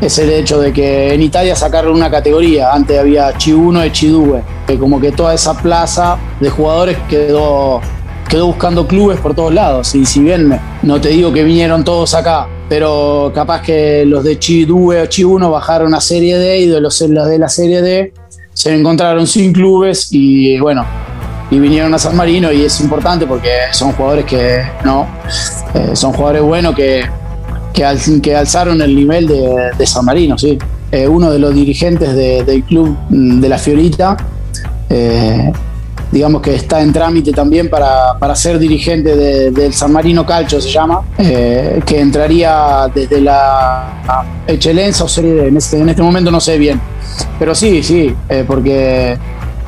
es 0.00 0.18
el 0.18 0.30
hecho 0.30 0.58
de 0.60 0.72
que 0.72 1.14
en 1.14 1.22
Italia 1.22 1.54
sacaron 1.54 1.94
una 1.94 2.10
categoría. 2.10 2.72
Antes 2.72 2.98
había 2.98 3.32
Chi 3.36 3.52
1 3.52 3.86
y 3.86 3.90
Chi 3.92 4.08
2, 4.08 4.40
que 4.66 4.78
como 4.78 5.00
que 5.00 5.12
toda 5.12 5.34
esa 5.34 5.56
plaza 5.56 6.18
de 6.40 6.50
jugadores 6.50 6.96
quedó, 7.08 7.80
quedó 8.28 8.46
buscando 8.46 8.86
clubes 8.86 9.20
por 9.20 9.34
todos 9.34 9.54
lados. 9.54 9.94
Y 9.94 10.04
si 10.04 10.20
bien 10.20 10.58
no 10.82 11.00
te 11.00 11.10
digo 11.10 11.32
que 11.32 11.44
vinieron 11.44 11.84
todos 11.84 12.14
acá, 12.14 12.48
pero 12.68 13.30
capaz 13.34 13.62
que 13.62 14.04
los 14.06 14.24
de 14.24 14.38
Chi 14.38 14.64
2 14.64 14.78
o 15.02 15.06
Chi 15.06 15.22
1 15.22 15.50
bajaron 15.50 15.94
a 15.94 16.00
Serie 16.00 16.38
D 16.38 16.60
y 16.60 16.66
de 16.66 16.80
los 16.80 16.98
de 16.98 17.38
la 17.38 17.48
Serie 17.48 17.82
D 17.82 18.12
se 18.52 18.74
encontraron 18.74 19.26
sin 19.26 19.52
clubes 19.52 20.08
y 20.10 20.58
bueno, 20.58 20.84
y 21.50 21.58
vinieron 21.58 21.92
a 21.94 21.98
San 21.98 22.16
Marino 22.16 22.52
y 22.52 22.64
es 22.64 22.80
importante 22.80 23.26
porque 23.26 23.50
son 23.72 23.92
jugadores 23.92 24.24
que 24.24 24.62
no 24.84 25.06
eh, 25.74 25.90
son 25.94 26.12
jugadores 26.12 26.42
buenos 26.42 26.74
que, 26.74 27.04
que, 27.72 28.34
alzaron 28.34 28.80
el 28.82 28.94
nivel 28.94 29.26
de, 29.26 29.86
San 29.86 30.04
Marino, 30.04 30.36
sí. 30.36 30.58
Eh, 30.92 31.06
uno 31.06 31.30
de 31.30 31.38
los 31.38 31.54
dirigentes 31.54 32.14
del 32.14 32.64
club 32.64 32.96
mm, 33.08 33.40
de 33.40 33.48
la 33.48 33.58
Fiorita, 33.58 34.16
eh, 34.88 35.52
digamos 36.10 36.42
que 36.42 36.56
está 36.56 36.82
en 36.82 36.92
trámite 36.92 37.32
también 37.32 37.70
para, 37.70 38.34
ser 38.34 38.58
dirigente 38.58 39.14
del 39.50 39.72
San 39.72 39.92
Marino 39.92 40.26
Calcio, 40.26 40.60
se 40.60 40.68
llama, 40.68 41.02
que 41.16 42.00
entraría 42.00 42.90
desde 42.92 43.20
la 43.20 44.24
Excelencia 44.46 45.04
o 45.04 45.08
Serie 45.08 45.46
en 45.46 45.56
este, 45.56 45.78
en 45.78 45.88
este 45.88 46.02
momento 46.02 46.30
no 46.30 46.40
sé 46.40 46.58
bien. 46.58 46.80
Pero 47.38 47.54
sí, 47.54 47.82
sí, 47.82 48.14
porque 48.46 49.16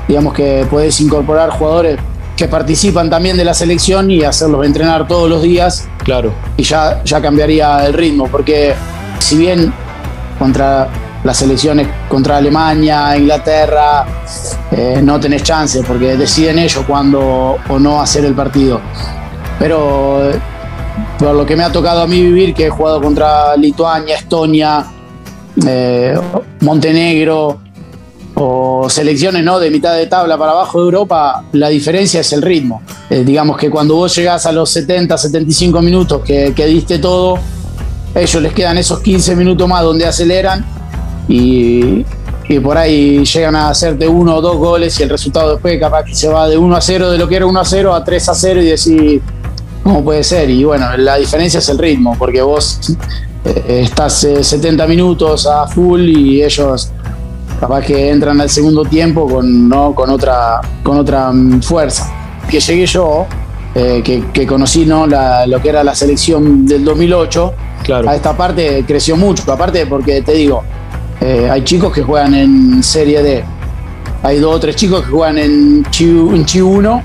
digamos 0.09 0.35
que 0.35 0.67
puedes 0.71 1.01
incorporar 1.01 1.51
jugadores 1.51 1.99
que 2.37 2.49
participan 2.49 3.11
también 3.11 3.37
de 3.37 3.45
la 3.45 3.55
selección 3.55 4.11
y 4.11 4.25
hacerlos 4.25 4.65
entrenar 4.67 5.07
todos 5.07 5.29
los 5.29 5.43
días. 5.43 5.89
Claro. 6.05 6.33
Y 6.57 6.63
ya, 6.63 7.03
ya 7.05 7.21
cambiaría 7.21 7.87
el 7.87 7.93
ritmo, 7.93 8.27
porque 8.29 8.75
si 9.19 9.37
bien 9.37 9.73
contra 10.39 10.89
las 11.25 11.37
selecciones 11.37 11.87
contra 12.09 12.39
Alemania, 12.39 13.17
Inglaterra, 13.17 14.05
eh, 14.73 15.01
no 15.03 15.21
tenés 15.21 15.43
chance 15.43 15.83
porque 15.87 16.17
deciden 16.17 16.59
ellos 16.59 16.85
cuándo 16.87 17.59
o 17.69 17.79
no 17.79 18.01
hacer 18.01 18.25
el 18.25 18.35
partido. 18.35 18.81
Pero 19.59 20.31
por 21.19 21.35
lo 21.35 21.47
que 21.47 21.55
me 21.55 21.63
ha 21.63 21.71
tocado 21.71 22.03
a 22.03 22.07
mí 22.07 22.21
vivir, 22.21 22.55
que 22.55 22.67
he 22.67 22.71
jugado 22.71 23.01
contra 23.01 23.57
Lituania, 23.57 24.17
Estonia, 24.17 24.85
eh, 25.65 26.19
Montenegro, 26.61 27.61
o 28.35 28.89
selecciones 28.89 29.45
¿no? 29.45 29.59
de 29.61 29.71
mitad 29.71 29.95
de 29.95 30.07
tabla 30.07 30.39
para 30.39 30.53
abajo 30.53 30.79
de 30.79 30.85
Europa, 30.87 31.45
la 31.53 31.69
diferencia 31.69 32.21
es 32.21 32.33
el 32.33 32.43
ritmo. 32.43 32.83
Eh, 33.11 33.25
digamos 33.25 33.57
que 33.57 33.71
cuando 33.71 33.97
vos 33.97 34.15
llegás 34.17 34.47
a 34.47 34.53
los 34.53 34.71
70, 34.71 35.17
75 35.19 35.83
minutos 35.83 36.23
que, 36.25 36.53
que, 36.55 36.67
diste 36.67 36.99
todo, 36.99 37.39
ellos 38.15 38.43
les 38.43 38.53
quedan 38.53 38.79
esos 38.79 39.01
15 39.01 39.37
minutos 39.37 39.69
más 39.69 39.83
donde 39.83 40.07
aceleran 40.07 40.65
y, 41.29 42.05
y, 42.49 42.61
por 42.61 42.77
ahí 42.77 43.25
llegan 43.25 43.55
a 43.55 43.69
hacerte 43.69 44.09
uno 44.09 44.37
o 44.37 44.41
dos 44.41 44.57
goles 44.57 44.99
y 44.99 45.03
el 45.03 45.11
resultado 45.11 45.53
después 45.53 45.79
capaz 45.79 46.05
que 46.05 46.15
se 46.15 46.29
va 46.29 46.49
de 46.49 46.57
1 46.57 46.77
a 46.77 46.81
0, 46.81 47.11
de 47.11 47.19
lo 47.19 47.29
que 47.29 47.37
era 47.37 47.47
1 47.47 47.61
a 47.61 47.65
0 47.65 47.95
a 47.95 48.05
3 48.05 48.29
a 48.29 48.35
0 48.35 48.63
y 48.63 48.67
decir, 48.67 49.23
¿cómo 49.83 50.03
puede 50.03 50.25
ser? 50.25 50.49
Y 50.51 50.65
bueno, 50.65 50.97
la 50.97 51.17
diferencia 51.17 51.59
es 51.59 51.69
el 51.69 51.79
ritmo, 51.79 52.17
porque 52.19 52.43
vos 52.43 52.81
eh, 53.45 53.83
estás 53.85 54.27
70 54.41 54.85
eh, 54.85 54.89
minutos 54.89 55.47
a 55.47 55.67
full 55.67 56.01
y 56.01 56.43
ellos 56.43 56.91
capaz 57.63 57.83
que 57.83 58.11
entran 58.11 58.41
al 58.41 58.51
segundo 58.51 58.85
tiempo 58.85 59.25
con, 59.29 59.69
¿no? 59.69 59.95
con, 59.95 60.11
otra, 60.11 60.61
con 60.83 60.99
otra 60.99 61.31
mm, 61.31 61.63
fuerza. 61.63 62.11
Que 62.51 62.59
llegué 62.59 62.87
yo, 62.87 63.25
eh, 63.77 64.03
que, 64.03 64.47
conocí 64.49 64.85
¿no? 64.85 65.07
lo 65.07 65.63
que 65.63 65.69
era 65.69 65.85
la 65.85 65.95
selección 65.95 66.67
del 66.67 66.85
2008, 66.85 67.55
claro. 67.85 68.11
a 68.11 68.17
esta 68.17 68.37
parte 68.37 68.85
creció 68.85 69.17
mucho, 69.17 69.45
aparte 69.53 69.87
porque 69.87 70.23
te 70.23 70.33
digo, 70.33 70.65
eh, 71.21 71.49
hay 71.49 71.63
chicos 71.63 71.93
que 71.93 72.03
juegan 72.03 72.35
en 72.35 72.83
Serie 72.83 73.23
D, 73.23 73.45
hay 74.25 74.41
dos 74.41 74.57
o 74.57 74.59
tres 74.59 74.75
chicos 74.75 75.03
que 75.03 75.13
juegan 75.13 75.39
en 75.39 75.85
Chi, 75.89 76.11
1 76.11 77.03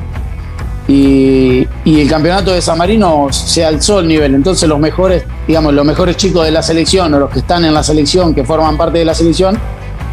y, 0.87 1.67
y, 1.85 2.01
el 2.01 2.09
campeonato 2.09 2.51
de 2.51 2.63
San 2.63 2.79
Marino 2.79 3.27
se 3.29 3.63
alzó 3.63 3.99
el 3.99 4.07
nivel. 4.07 4.33
Entonces 4.33 4.67
los 4.67 4.79
mejores, 4.79 5.23
digamos, 5.45 5.71
los 5.73 5.85
mejores 5.85 6.17
chicos 6.17 6.45
de 6.45 6.51
la 6.51 6.63
selección 6.63 7.13
o 7.13 7.19
los 7.19 7.29
que 7.29 7.39
están 7.39 7.63
en 7.63 7.75
la 7.75 7.83
selección, 7.83 8.33
que 8.33 8.43
forman 8.43 8.75
parte 8.75 8.97
de 8.97 9.05
la 9.05 9.13
selección, 9.13 9.59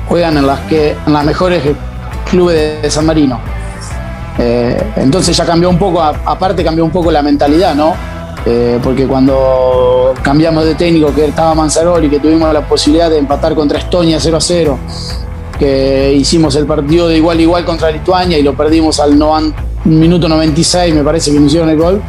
juegan 0.08 0.36
en 0.36 0.46
las, 0.46 0.60
que, 0.60 0.96
en 1.06 1.12
las 1.12 1.24
mejores 1.24 1.62
clubes 2.30 2.82
de 2.82 2.90
San 2.90 3.06
Marino. 3.06 3.40
Eh, 4.38 4.92
entonces 4.96 5.36
ya 5.36 5.44
cambió 5.44 5.70
un 5.70 5.78
poco, 5.78 6.02
aparte 6.02 6.64
cambió 6.64 6.84
un 6.84 6.90
poco 6.90 7.10
la 7.10 7.22
mentalidad, 7.22 7.74
¿no? 7.74 7.94
Eh, 8.46 8.78
porque 8.82 9.06
cuando 9.06 10.12
cambiamos 10.22 10.64
de 10.64 10.74
técnico, 10.74 11.14
que 11.14 11.26
estaba 11.26 11.54
Manzaroli, 11.54 12.10
que 12.10 12.20
tuvimos 12.20 12.52
la 12.52 12.60
posibilidad 12.66 13.08
de 13.08 13.18
empatar 13.18 13.54
contra 13.54 13.78
Estonia 13.78 14.18
0 14.20 14.36
a 14.36 14.40
0, 14.40 14.78
que 15.58 16.12
hicimos 16.12 16.54
el 16.56 16.66
partido 16.66 17.08
de 17.08 17.16
igual 17.16 17.38
a 17.38 17.42
igual 17.42 17.64
contra 17.64 17.90
Lituania 17.90 18.38
y 18.38 18.42
lo 18.42 18.54
perdimos 18.54 19.00
al 19.00 19.16
minuto 19.84 20.28
96, 20.28 20.94
me 20.94 21.02
parece 21.02 21.32
que 21.32 21.38
nos 21.38 21.46
hicieron 21.46 21.70
el 21.70 21.78
gol, 21.78 22.02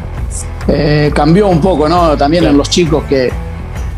eh, 0.67 1.11
cambió 1.13 1.47
un 1.47 1.61
poco, 1.61 1.87
¿no? 1.87 2.17
También 2.17 2.43
en 2.45 2.57
los 2.57 2.69
chicos 2.69 3.03
que, 3.07 3.31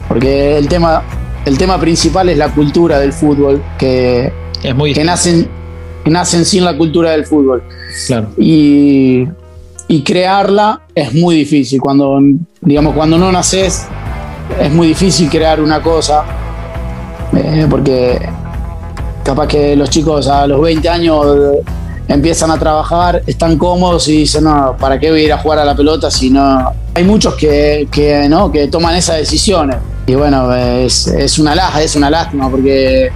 porque 0.08 0.58
el 0.58 0.68
tema 0.68 1.02
el 1.48 1.58
tema 1.58 1.80
principal 1.80 2.28
es 2.28 2.38
la 2.38 2.50
cultura 2.50 3.00
del 3.00 3.14
fútbol, 3.14 3.64
que, 3.78 4.32
es 4.62 4.76
muy 4.76 4.94
que 4.94 5.04
nacen, 5.04 5.48
nacen 6.06 6.44
sin 6.44 6.66
la 6.66 6.76
cultura 6.78 7.12
del 7.12 7.26
fútbol. 7.26 7.64
Y, 8.38 9.28
crearla 10.04 10.82
es 10.94 11.14
muy 11.14 11.36
difícil. 11.36 11.80
Cuando, 11.80 12.20
digamos, 12.60 12.94
cuando 12.94 13.18
no 13.18 13.32
naces, 13.32 13.86
es 14.60 14.72
muy 14.72 14.88
difícil 14.88 15.30
crear 15.30 15.62
una 15.62 15.82
cosa, 15.82 16.26
eh, 17.34 17.66
porque 17.70 18.20
capaz 19.24 19.48
que 19.48 19.76
los 19.78 19.90
chicos 19.90 20.28
a 20.28 20.48
los 20.48 20.62
20 20.62 20.90
años 20.90 21.26
empiezan 22.08 22.52
a 22.52 22.58
trabajar, 22.58 23.22
están 23.28 23.58
cómodos 23.58 24.08
y 24.08 24.20
dicen, 24.20 24.46
no, 24.46 24.76
¿para 24.80 25.00
qué 25.00 25.12
voy 25.12 25.22
a 25.22 25.24
ir 25.24 25.34
a 25.34 25.38
jugar 25.38 25.60
a 25.60 25.66
la 25.66 25.76
pelota 25.76 26.10
si 26.10 26.30
no? 26.30 26.72
Hay 26.94 27.04
muchos 27.04 27.36
que, 27.36 27.88
que, 27.92 28.28
¿no? 28.30 28.52
que 28.52 28.68
toman 28.68 28.96
esas 28.96 29.18
decisiones. 29.18 29.78
Y 30.06 30.16
bueno, 30.16 30.54
es, 30.54 31.08
es 31.08 31.38
una 31.38 31.54
laja, 31.54 31.82
es 31.82 31.96
una 31.96 32.10
lástima 32.10 32.50
porque 32.50 33.12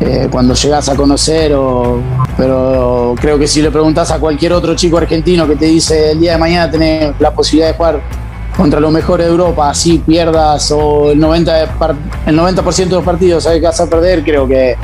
eh, 0.00 0.28
cuando 0.30 0.52
llegas 0.52 0.88
a 0.90 0.94
conocer, 0.94 1.54
o, 1.54 2.00
pero 2.36 3.14
creo 3.18 3.38
que 3.38 3.48
si 3.48 3.62
le 3.62 3.70
preguntas 3.70 4.10
a 4.10 4.18
cualquier 4.18 4.52
otro 4.52 4.74
chico 4.74 4.98
argentino 4.98 5.46
que 5.46 5.56
te 5.56 5.64
dice 5.64 6.12
el 6.12 6.20
día 6.20 6.32
de 6.32 6.38
mañana 6.38 6.70
tenés 6.70 7.14
la 7.18 7.32
posibilidad 7.32 7.68
de 7.68 7.74
jugar 7.74 8.00
contra 8.54 8.78
los 8.78 8.92
mejores 8.92 9.26
de 9.26 9.32
Europa, 9.32 9.70
así 9.70 9.98
pierdas 10.06 10.70
o 10.70 11.10
el 11.10 11.18
90%, 11.18 11.96
el 12.26 12.36
90 12.36 12.62
de 12.62 12.90
los 12.90 13.04
partidos 13.04 13.44
sabes 13.44 13.60
que 13.60 13.66
vas 13.66 13.80
a 13.80 13.88
perder, 13.88 14.22
creo 14.22 14.46
que 14.46 14.76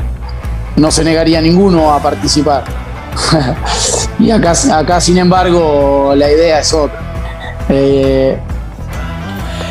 no 0.77 0.91
se 0.91 1.05
negaría 1.05 1.41
ninguno 1.43 1.93
a 1.93 2.03
participar. 2.03 2.82
y 4.19 4.31
acá, 4.31 4.53
acá, 4.73 5.01
sin 5.01 5.19
embargo, 5.19 6.15
la 6.17 6.31
idea 6.31 6.61
es 6.61 6.73
otra. 6.73 7.01
Eh, 7.69 8.39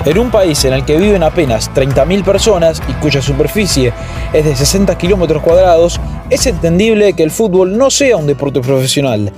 en 0.06 0.18
un 0.18 0.32
país 0.32 0.66
en 0.66 0.74
el 0.74 0.84
que 0.84 0.98
viven 0.98 1.22
apenas 1.22 1.72
30.000 1.74 2.24
personas 2.24 2.82
y 2.88 2.94
cuya 2.94 3.22
superficie 3.22 3.94
es 4.34 4.46
de 4.46 4.56
60 4.56 4.98
kilómetros 4.98 5.44
cuadrados, 5.44 6.00
es 6.30 6.48
entendible 6.48 7.14
que 7.14 7.22
el 7.22 7.30
fútbol 7.30 7.78
no 7.78 7.92
sea 7.92 8.18
un 8.18 8.26
deporte 8.26 8.62
profesional. 8.62 9.32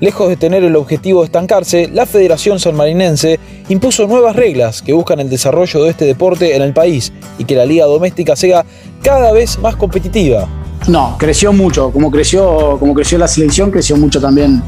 Lejos 0.00 0.28
de 0.28 0.36
tener 0.36 0.64
el 0.64 0.76
objetivo 0.76 1.20
de 1.20 1.26
estancarse, 1.26 1.88
la 1.92 2.06
Federación 2.06 2.58
Sanmarinense 2.58 3.38
impuso 3.68 4.06
nuevas 4.06 4.34
reglas 4.34 4.82
que 4.82 4.94
buscan 4.94 5.20
el 5.20 5.30
desarrollo 5.30 5.84
de 5.84 5.90
este 5.90 6.06
deporte 6.06 6.56
en 6.56 6.62
el 6.62 6.72
país 6.72 7.12
y 7.38 7.44
que 7.44 7.54
la 7.54 7.66
liga 7.66 7.84
doméstica 7.84 8.34
sea 8.34 8.64
cada 9.02 9.30
vez 9.32 9.58
más 9.58 9.76
competitiva. 9.76 10.48
No, 10.88 11.16
creció 11.18 11.52
mucho. 11.52 11.90
Como 11.90 12.10
creció, 12.10 12.76
como 12.78 12.94
creció 12.94 13.18
la 13.18 13.28
selección, 13.28 13.70
creció 13.70 13.96
mucho 13.96 14.20
también. 14.20 14.62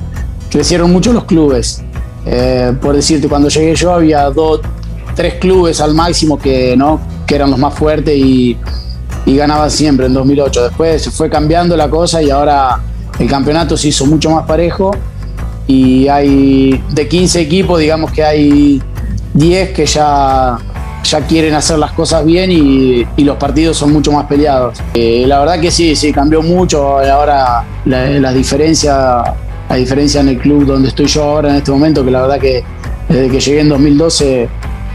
Crecieron 0.51 0.93
mucho 0.93 1.13
los 1.13 1.25
clubes. 1.25 1.83
Eh, 2.27 2.73
por 2.81 2.95
decirte, 2.95 3.29
cuando 3.29 3.49
llegué 3.49 3.75
yo 3.75 3.93
había 3.93 4.31
dos, 4.31 4.61
tres 5.17 5.35
clubes 5.35 5.81
al 5.81 5.95
máximo 5.95 6.39
que, 6.39 6.77
¿no? 6.77 7.01
que 7.27 7.35
eran 7.35 7.51
los 7.51 7.59
más 7.59 7.75
fuertes 7.75 8.17
y, 8.17 8.57
y 9.27 9.37
ganaban 9.37 9.71
siempre 9.71 10.07
en 10.07 10.15
2008. 10.15 10.65
Después 10.65 11.03
se 11.03 11.11
fue 11.11 11.29
cambiando 11.31 11.77
la 11.77 11.89
cosa 11.89 12.23
y 12.23 12.31
ahora 12.31 12.81
el 13.19 13.29
campeonato 13.29 13.77
se 13.77 13.89
hizo 13.89 14.07
mucho 14.07 14.31
más 14.31 14.47
parejo 14.47 14.91
y 15.67 16.09
hay 16.09 16.83
de 16.91 17.09
15 17.09 17.41
equipos, 17.41 17.81
digamos 17.81 18.11
que 18.13 18.23
hay 18.23 18.83
10 19.35 19.71
que 19.71 19.87
ya 19.87 20.59
ya 21.13 21.21
quieren 21.27 21.55
hacer 21.55 21.79
las 21.79 21.93
cosas 21.93 22.25
bien 22.25 22.51
y, 22.51 23.07
los 23.23 23.37
partidos 23.37 23.77
son 23.77 23.93
mucho 23.93 24.11
más 24.13 24.27
peleados. 24.27 24.79
Eh, 24.95 25.25
la 25.27 25.39
verdad 25.41 25.61
que 25.61 25.71
sí, 25.71 25.95
sí, 25.95 26.13
cambió 26.13 26.43
mucho. 26.43 26.99
Ahora 26.99 27.65
la, 27.85 28.33
diferencia, 28.33 29.23
la 29.69 29.77
diferencia 29.77 30.23
en 30.23 30.29
el 30.29 30.39
club 30.39 30.65
donde 30.65 30.89
estoy 30.89 31.07
yo 31.07 31.23
ahora 31.23 31.51
en 31.51 31.57
este 31.57 31.71
momento, 31.71 32.05
que 32.05 32.11
la 32.11 32.23
verdad 32.23 32.39
que 32.41 32.65
desde 33.09 33.29
que 33.29 33.41
llegué 33.41 33.61
en 33.61 33.69
2012, 33.69 34.49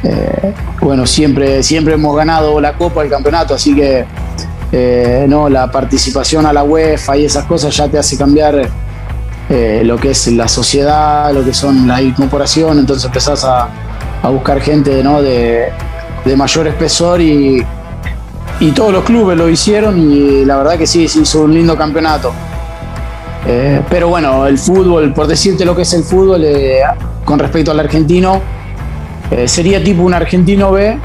eh, 0.03 0.53
bueno, 0.81 1.05
siempre, 1.05 1.61
siempre 1.61 1.93
hemos 1.93 2.15
ganado 2.15 2.59
la 2.59 2.73
Copa, 2.73 3.03
el 3.03 3.09
campeonato, 3.09 3.53
así 3.53 3.75
que 3.75 4.05
eh, 4.71 5.25
no, 5.29 5.47
la 5.49 5.71
participación 5.71 6.45
a 6.47 6.51
la 6.51 6.63
UEFA 6.63 7.15
y 7.17 7.25
esas 7.25 7.45
cosas 7.45 7.75
ya 7.77 7.87
te 7.87 7.99
hace 7.99 8.17
cambiar 8.17 8.69
lo 9.49 9.97
que 9.97 10.11
es 10.11 10.27
la 10.33 10.47
sociedad, 10.49 11.31
lo 11.31 11.45
que 11.45 11.53
son 11.53 11.87
la 11.87 12.01
incorporación, 12.01 12.79
entonces 12.79 13.05
empezás 13.05 13.45
a 13.45 13.69
buscar 14.29 14.59
gente 14.59 15.01
¿no? 15.01 15.21
de, 15.21 15.69
mayor 16.35 16.67
espesor 16.67 17.21
y, 17.21 17.63
y 18.59 18.71
todos 18.71 18.91
los 18.91 19.03
clubes 19.03 19.37
lo 19.37 19.49
hicieron 19.49 19.99
y 19.99 20.45
la 20.45 20.57
verdad 20.57 20.77
que 20.77 20.87
sí, 20.87 21.07
se 21.07 21.19
hizo 21.19 21.43
un 21.43 21.53
lindo 21.53 21.77
campeonato. 21.77 22.33
Eh, 23.45 23.81
pero 23.89 24.09
bueno, 24.09 24.45
el 24.45 24.57
fútbol, 24.57 25.13
por 25.13 25.27
decirte 25.27 25.63
lo 25.63 25.75
que 25.75 25.83
es 25.83 25.93
el 25.93 26.03
fútbol, 26.03 26.43
eh, 26.43 26.81
con 27.23 27.39
respecto 27.39 27.71
al 27.71 27.79
argentino, 27.79 28.41
eh, 29.31 29.47
sería 29.47 29.83
tipo 29.83 30.01
un 30.03 30.13
argentino 30.13 30.71
B, 30.71 30.97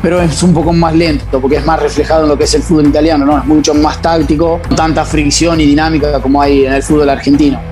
pero 0.00 0.20
es 0.20 0.42
un 0.42 0.52
poco 0.52 0.72
más 0.72 0.94
lento, 0.94 1.40
porque 1.40 1.56
es 1.56 1.64
más 1.64 1.80
reflejado 1.80 2.24
en 2.24 2.30
lo 2.30 2.38
que 2.38 2.44
es 2.44 2.54
el 2.54 2.62
fútbol 2.62 2.86
italiano, 2.86 3.24
¿no? 3.24 3.38
Es 3.38 3.44
mucho 3.44 3.74
más 3.74 4.02
táctico, 4.02 4.60
tanta 4.74 5.04
fricción 5.04 5.60
y 5.60 5.66
dinámica 5.66 6.20
como 6.20 6.42
hay 6.42 6.66
en 6.66 6.72
el 6.72 6.82
fútbol 6.82 7.10
argentino. 7.10 7.71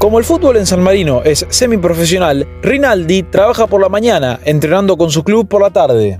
Como 0.00 0.18
el 0.18 0.24
fútbol 0.24 0.56
en 0.56 0.64
San 0.64 0.82
Marino 0.82 1.20
es 1.22 1.44
semiprofesional, 1.50 2.48
Rinaldi 2.62 3.22
trabaja 3.24 3.66
por 3.66 3.82
la 3.82 3.90
mañana, 3.90 4.40
entrenando 4.46 4.96
con 4.96 5.10
su 5.10 5.22
club 5.22 5.46
por 5.46 5.60
la 5.60 5.68
tarde. 5.68 6.18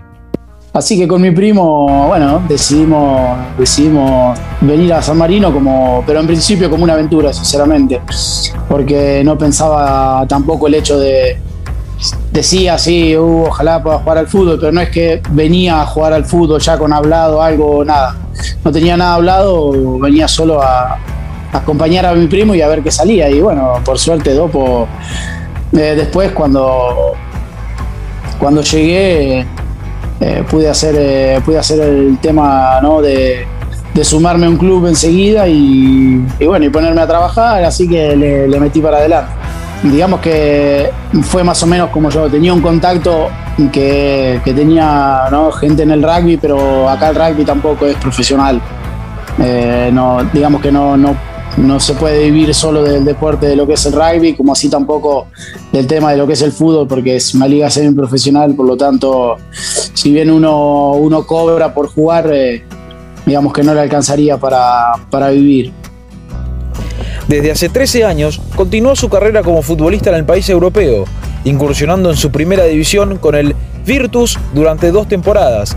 Así 0.75 0.99
que 0.99 1.09
con 1.09 1.23
mi 1.23 1.31
primo, 1.31 2.09
bueno, 2.09 2.43
decidimos, 2.47 3.39
decidimos 3.59 4.39
venir 4.61 4.93
a 4.93 5.01
San 5.01 5.17
Marino 5.17 5.51
como, 5.51 6.05
pero 6.07 6.21
en 6.21 6.27
principio 6.27 6.69
como 6.69 6.85
una 6.85 6.93
aventura, 6.93 7.33
sinceramente, 7.33 8.03
porque 8.69 9.23
no 9.25 9.39
pensaba 9.39 10.27
tampoco 10.29 10.67
el 10.67 10.75
hecho 10.75 10.99
de, 10.99 11.39
decía, 12.31 12.77
sí, 12.77 13.17
uh, 13.17 13.47
ojalá 13.47 13.83
pueda 13.83 14.01
jugar 14.01 14.19
al 14.19 14.29
fútbol, 14.29 14.59
pero 14.61 14.73
no 14.73 14.83
es 14.83 14.91
que 14.91 15.23
venía 15.31 15.81
a 15.81 15.87
jugar 15.87 16.13
al 16.13 16.27
fútbol 16.27 16.61
ya 16.61 16.77
con 16.77 16.93
hablado, 16.93 17.41
algo, 17.41 17.83
nada. 17.83 18.15
No 18.63 18.71
tenía 18.71 18.99
nada 18.99 19.15
hablado, 19.15 19.99
venía 19.99 20.29
solo 20.29 20.63
a, 20.63 20.99
acompañar 21.53 22.07
a 22.07 22.15
mi 22.15 22.27
primo 22.27 22.55
y 22.55 22.63
a 22.63 22.69
ver 22.69 22.83
qué 22.83 22.91
salía. 22.91 23.29
Y 23.31 23.41
bueno, 23.41 23.81
por 23.85 23.99
suerte, 23.99 24.35
Dopo, 24.35 24.89
eh, 25.73 25.95
después 25.97 26.33
cuando, 26.33 27.15
cuando 28.39 28.63
llegué, 28.63 29.47
eh, 30.21 30.45
pude, 30.49 30.69
hacer, 30.69 30.95
eh, 30.99 31.41
pude 31.45 31.59
hacer 31.59 31.81
el 31.81 32.19
tema 32.19 32.79
¿no? 32.83 33.01
de, 33.01 33.47
sumarme 34.03 34.47
a 34.47 34.49
un 34.49 34.57
club 34.57 34.87
enseguida 34.87 35.47
y, 35.47 36.25
bueno, 36.47 36.65
y 36.65 36.71
ponerme 36.71 37.03
a 37.03 37.07
trabajar, 37.07 37.63
así 37.65 37.87
que 37.87 38.17
le, 38.17 38.61
metí 38.61 38.81
para 38.81 38.99
adelante. 38.99 39.31
Digamos 39.83 40.21
que 40.21 40.91
fue 41.23 41.43
más 41.45 41.63
o 41.63 41.67
menos 41.67 41.91
como 41.91 42.11
yo, 42.11 42.29
tenía 42.29 42.53
un 42.53 42.63
contacto 42.63 43.29
que, 43.73 44.41
tenía 44.45 45.29
gente 45.59 45.83
en 45.83 45.91
el 45.91 46.03
rugby, 46.03 46.39
pero 46.39 46.89
acá 46.89 47.11
el 47.11 47.15
rugby 47.17 47.45
tampoco 47.45 47.87
es 47.87 47.97
profesional. 47.97 48.61
Eh, 49.39 49.91
no, 49.93 50.25
digamos 50.33 50.61
que 50.61 50.73
no, 50.73 50.97
no 50.97 51.17
no 51.57 51.81
se 51.81 51.95
puede 51.95 52.31
vivir 52.31 52.55
solo 52.55 52.83
del 52.83 53.05
deporte 53.05 53.47
de 53.47 53.57
lo 53.57 53.67
que 53.67 53.75
es 53.75 53.87
el 53.87 53.93
rugby, 53.93 54.35
como 54.35 54.53
así 54.53 54.69
tampoco 54.69 55.29
del 55.73 55.87
tema 55.87 56.13
de 56.13 56.17
lo 56.17 56.27
que 56.27 56.35
es 56.35 56.43
el 56.43 56.53
fútbol, 56.53 56.87
porque 56.87 57.17
es 57.17 57.35
una 57.35 57.47
liga 57.47 57.69
semi-profesional, 57.71 58.55
por 58.55 58.67
lo 58.67 58.77
tanto, 58.77 59.37
si 59.95 60.13
bien 60.13 60.31
uno, 60.31 60.93
uno 60.93 61.27
cobra 61.27 61.75
por 61.75 61.89
jugar, 61.89 62.31
eh, 62.33 62.65
digamos 63.27 63.53
que 63.53 63.63
no 63.63 63.75
le 63.75 63.81
alcanzaría 63.81 64.37
para, 64.39 64.93
para 65.11 65.31
vivir. 65.31 65.73
Desde 67.29 67.53
hace 67.53 67.69
13 67.69 68.05
años 68.05 68.41
continuó 68.57 68.97
su 68.97 69.09
carrera 69.09 69.43
como 69.43 69.63
futbolista 69.63 70.11
en 70.11 70.17
el 70.17 70.25
país 70.25 70.49
europeo, 70.49 71.05
incursionando 71.45 72.11
en 72.11 72.17
su 72.17 72.31
primera 72.31 72.65
división 72.65 73.19
con 73.19 73.35
el 73.35 73.55
Virtus 73.85 74.39
durante 74.55 74.91
dos 74.91 75.09
temporadas 75.09 75.77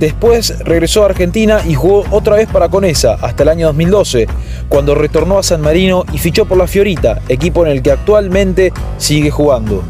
Después 0.00 0.58
regresó 0.60 1.02
a 1.02 1.06
Argentina 1.06 1.60
y 1.66 1.74
jugó 1.74 2.04
otra 2.10 2.36
vez 2.36 2.48
para 2.48 2.68
Conesa 2.68 3.16
hasta 3.20 3.44
el 3.44 3.48
año 3.48 3.66
2012, 3.68 4.26
cuando 4.68 4.94
retornó 4.94 5.38
a 5.38 5.42
San 5.42 5.62
Marino 5.62 6.04
y 6.12 6.18
fichó 6.18 6.44
por 6.44 6.58
la 6.58 6.66
Fiorita, 6.66 7.20
equipo 7.28 7.64
en 7.64 7.72
el 7.72 7.82
que 7.82 7.92
actualmente 7.92 8.72
sigue 8.98 9.30
jugando. 9.30 9.82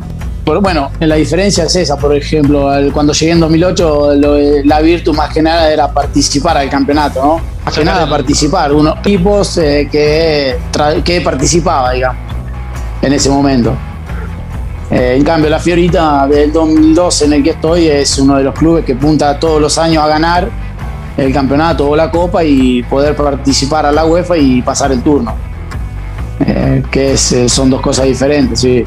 bueno, 0.61 0.93
la 1.01 1.17
diferencia 1.17 1.65
es 1.65 1.75
esa, 1.75 1.97
por 1.97 2.15
ejemplo, 2.15 2.71
cuando 2.93 3.13
llegué 3.13 3.33
en 3.33 3.41
2008, 3.41 4.15
la 4.65 4.81
virtud 4.81 5.15
más 5.15 5.33
que 5.35 5.43
nada 5.43 5.73
era 5.73 5.93
participar 5.93 6.57
al 6.57 6.71
campeonato, 6.71 7.21
¿no? 7.21 7.41
Más 7.65 7.75
que 7.75 7.85
nada 7.85 8.09
participar, 8.09 8.73
unos 8.73 8.99
equipos 8.99 9.59
eh, 9.59 9.89
que, 9.91 10.57
que 11.05 11.21
participaba, 11.21 11.93
digamos, 11.93 12.23
en 13.03 13.13
ese 13.13 13.29
momento. 13.29 13.77
Eh, 14.91 15.15
en 15.17 15.25
cambio, 15.25 15.51
la 15.51 15.59
Fiorita 15.59 16.27
del 16.29 16.53
2012 16.53 17.25
en 17.25 17.33
el 17.33 17.43
que 17.43 17.51
estoy 17.51 17.89
es 17.89 18.19
uno 18.19 18.37
de 18.37 18.45
los 18.45 18.55
clubes 18.55 18.85
que 18.85 18.95
punta 18.95 19.39
todos 19.39 19.61
los 19.61 19.77
años 19.79 20.05
a 20.05 20.07
ganar 20.07 20.49
el 21.17 21.33
campeonato 21.33 21.89
o 21.89 21.97
la 21.97 22.11
copa 22.11 22.45
y 22.45 22.83
poder 22.85 23.17
participar 23.17 23.87
a 23.87 23.93
la 23.93 24.05
UEFA 24.05 24.37
y 24.37 24.63
pasar 24.63 24.93
el 24.93 25.03
turno. 25.03 25.35
Eh, 26.41 26.83
que 26.91 27.15
eh, 27.15 27.49
son 27.49 27.71
dos 27.71 27.81
cosas 27.81 28.05
diferentes, 28.07 28.61
sí. 28.61 28.85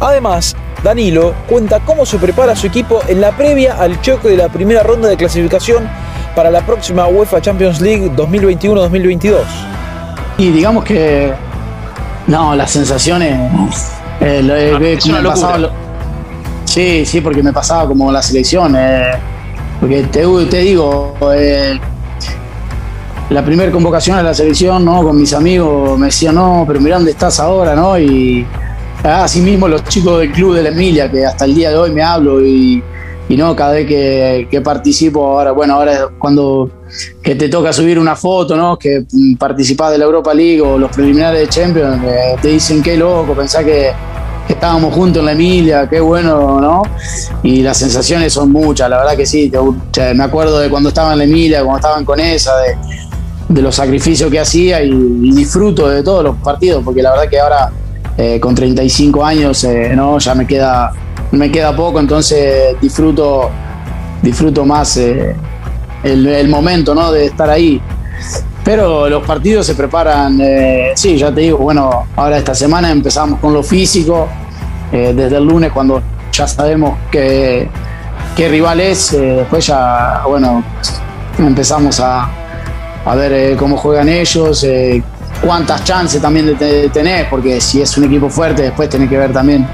Además, 0.00 0.56
Danilo 0.82 1.34
cuenta 1.48 1.80
cómo 1.80 2.06
se 2.06 2.18
prepara 2.18 2.56
su 2.56 2.66
equipo 2.66 3.00
en 3.06 3.20
la 3.20 3.32
previa 3.32 3.74
al 3.74 4.00
choque 4.00 4.28
de 4.28 4.36
la 4.36 4.48
primera 4.48 4.82
ronda 4.82 5.08
de 5.08 5.16
clasificación 5.16 5.88
para 6.34 6.50
la 6.50 6.64
próxima 6.64 7.06
UEFA 7.06 7.40
Champions 7.40 7.80
League 7.80 8.10
2021-2022. 8.16 9.38
Y 10.38 10.50
digamos 10.50 10.84
que, 10.84 11.32
no, 12.28 12.54
las 12.54 12.70
sensaciones 12.70 13.36
eh, 14.20 14.76
me 14.80 15.00
sí, 16.64 17.06
sí, 17.06 17.20
porque 17.20 17.42
me 17.42 17.52
pasaba 17.52 17.86
como 17.86 18.10
la 18.10 18.22
selección. 18.22 18.74
Eh, 18.76 19.12
porque 19.80 20.02
te, 20.04 20.24
te 20.50 20.58
digo, 20.58 21.14
eh, 21.34 21.78
la 23.30 23.44
primera 23.44 23.70
convocación 23.70 24.18
a 24.18 24.22
la 24.22 24.34
selección, 24.34 24.84
¿no? 24.84 25.02
Con 25.02 25.18
mis 25.18 25.32
amigos 25.32 25.98
me 25.98 26.06
decían, 26.06 26.34
no, 26.34 26.64
pero 26.66 26.80
mira 26.80 26.96
dónde 26.96 27.12
estás 27.12 27.38
ahora, 27.40 27.74
¿no? 27.74 27.98
Y 27.98 28.46
así 29.02 29.40
mismo 29.40 29.68
los 29.68 29.84
chicos 29.84 30.20
del 30.20 30.32
club 30.32 30.54
de 30.54 30.62
la 30.62 30.70
Emilia, 30.70 31.10
que 31.10 31.24
hasta 31.24 31.44
el 31.44 31.54
día 31.54 31.70
de 31.70 31.76
hoy 31.76 31.92
me 31.92 32.02
hablo 32.02 32.44
y, 32.44 32.82
no, 33.28 33.54
cada 33.54 33.72
vez 33.72 33.86
que, 33.86 34.60
participo, 34.64 35.38
ahora, 35.38 35.52
bueno, 35.52 35.74
ahora 35.74 36.08
cuando 36.18 36.70
que 37.22 37.34
te 37.34 37.48
toca 37.48 37.72
subir 37.72 37.98
una 37.98 38.16
foto, 38.16 38.56
¿no? 38.56 38.78
Que 38.78 39.04
participás 39.38 39.92
de 39.92 39.98
la 39.98 40.04
Europa 40.04 40.34
League 40.34 40.60
o 40.60 40.78
los 40.78 40.90
preliminares 40.90 41.40
de 41.40 41.48
Champions, 41.48 42.02
te 42.40 42.48
dicen 42.48 42.82
qué 42.82 42.96
loco, 42.96 43.34
pensá 43.34 43.64
que 43.64 43.92
que 44.48 44.54
estábamos 44.54 44.94
juntos 44.94 45.20
en 45.20 45.26
la 45.26 45.32
Emilia, 45.32 45.86
qué 45.88 46.00
bueno, 46.00 46.58
¿no? 46.58 46.82
Y 47.42 47.60
las 47.60 47.76
sensaciones 47.76 48.32
son 48.32 48.50
muchas, 48.50 48.88
la 48.88 48.96
verdad 48.96 49.14
que 49.14 49.26
sí. 49.26 49.52
me 50.14 50.24
acuerdo 50.24 50.58
de 50.58 50.70
cuando 50.70 50.88
estaba 50.88 51.12
en 51.12 51.18
la 51.18 51.24
Emilia, 51.24 51.62
cuando 51.62 51.76
estaban 51.76 52.04
con 52.04 52.18
esa, 52.18 52.52
de, 53.48 53.62
los 53.62 53.74
sacrificios 53.74 54.30
que 54.30 54.40
hacía 54.40 54.82
y, 54.82 54.90
disfruto 55.32 55.88
de 55.88 56.02
todos 56.02 56.24
los 56.24 56.36
partidos, 56.36 56.82
porque 56.82 57.02
la 57.02 57.10
verdad 57.10 57.28
que 57.28 57.38
ahora 57.38 57.70
eh, 58.16 58.40
con 58.40 58.54
35 58.54 59.22
años, 59.22 59.62
eh, 59.64 59.92
¿no? 59.94 60.18
Ya 60.18 60.34
me 60.34 60.46
queda, 60.46 60.92
me 61.30 61.52
queda 61.52 61.76
poco, 61.76 62.00
entonces 62.00 62.74
disfruto, 62.80 63.50
disfruto 64.22 64.64
más 64.64 64.96
eh, 64.96 65.36
el, 66.02 66.48
momento, 66.48 66.94
¿no? 66.94 67.12
De 67.12 67.26
estar 67.26 67.48
ahí. 67.50 67.80
Pero 68.64 69.08
los 69.08 69.26
partidos 69.26 69.66
se 69.66 69.74
preparan, 69.74 70.38
eh, 70.42 70.92
sí, 70.94 71.16
ya 71.16 71.32
te 71.32 71.40
digo, 71.40 71.58
bueno, 71.58 72.06
ahora 72.16 72.36
esta 72.36 72.54
semana 72.54 72.90
empezamos 72.90 73.40
con 73.40 73.54
lo 73.54 73.62
físico, 73.62 74.28
eh, 74.92 75.14
desde 75.16 75.38
el 75.38 75.44
lunes 75.44 75.72
cuando 75.72 76.02
ya 76.32 76.46
sabemos 76.46 76.98
qué, 77.10 77.68
qué 78.36 78.48
rival 78.48 78.80
es, 78.80 79.14
eh, 79.14 79.36
después 79.38 79.66
ya, 79.66 80.22
bueno, 80.26 80.62
empezamos 81.38 81.98
a, 82.00 82.28
ver 83.16 83.56
cómo 83.56 83.78
juegan 83.78 84.06
ellos, 84.10 84.66
cuántas 85.40 85.82
chances 85.84 86.20
también 86.20 86.58
de, 86.58 86.90
tener, 86.90 87.30
porque 87.30 87.58
si 87.62 87.80
es 87.80 87.96
un 87.96 88.04
equipo 88.04 88.28
fuerte, 88.28 88.64
después 88.64 88.90
tenés 88.90 89.08
que 89.08 89.16
ver 89.16 89.32
también 89.32 89.66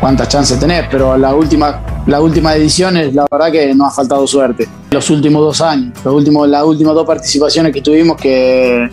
cuántas 0.00 0.28
chances 0.28 0.58
tenés, 0.58 0.86
pero 0.90 1.18
la 1.18 1.34
última, 1.34 1.80
la 2.08 2.22
última 2.22 2.54
edición, 2.54 2.94
la 3.14 3.26
verdad 3.30 3.52
que 3.52 3.74
nos 3.74 3.88
ha 3.88 3.96
faltado 3.96 4.26
suerte. 4.26 4.66
Los 4.90 5.10
últimos 5.10 5.42
dos 5.42 5.60
años, 5.60 5.92
los 6.02 6.14
últimos, 6.14 6.48
las 6.48 6.64
últimas 6.64 6.94
dos 6.94 7.06
participaciones 7.06 7.70
que 7.70 7.82
tuvimos, 7.82 8.16
que, 8.16 8.88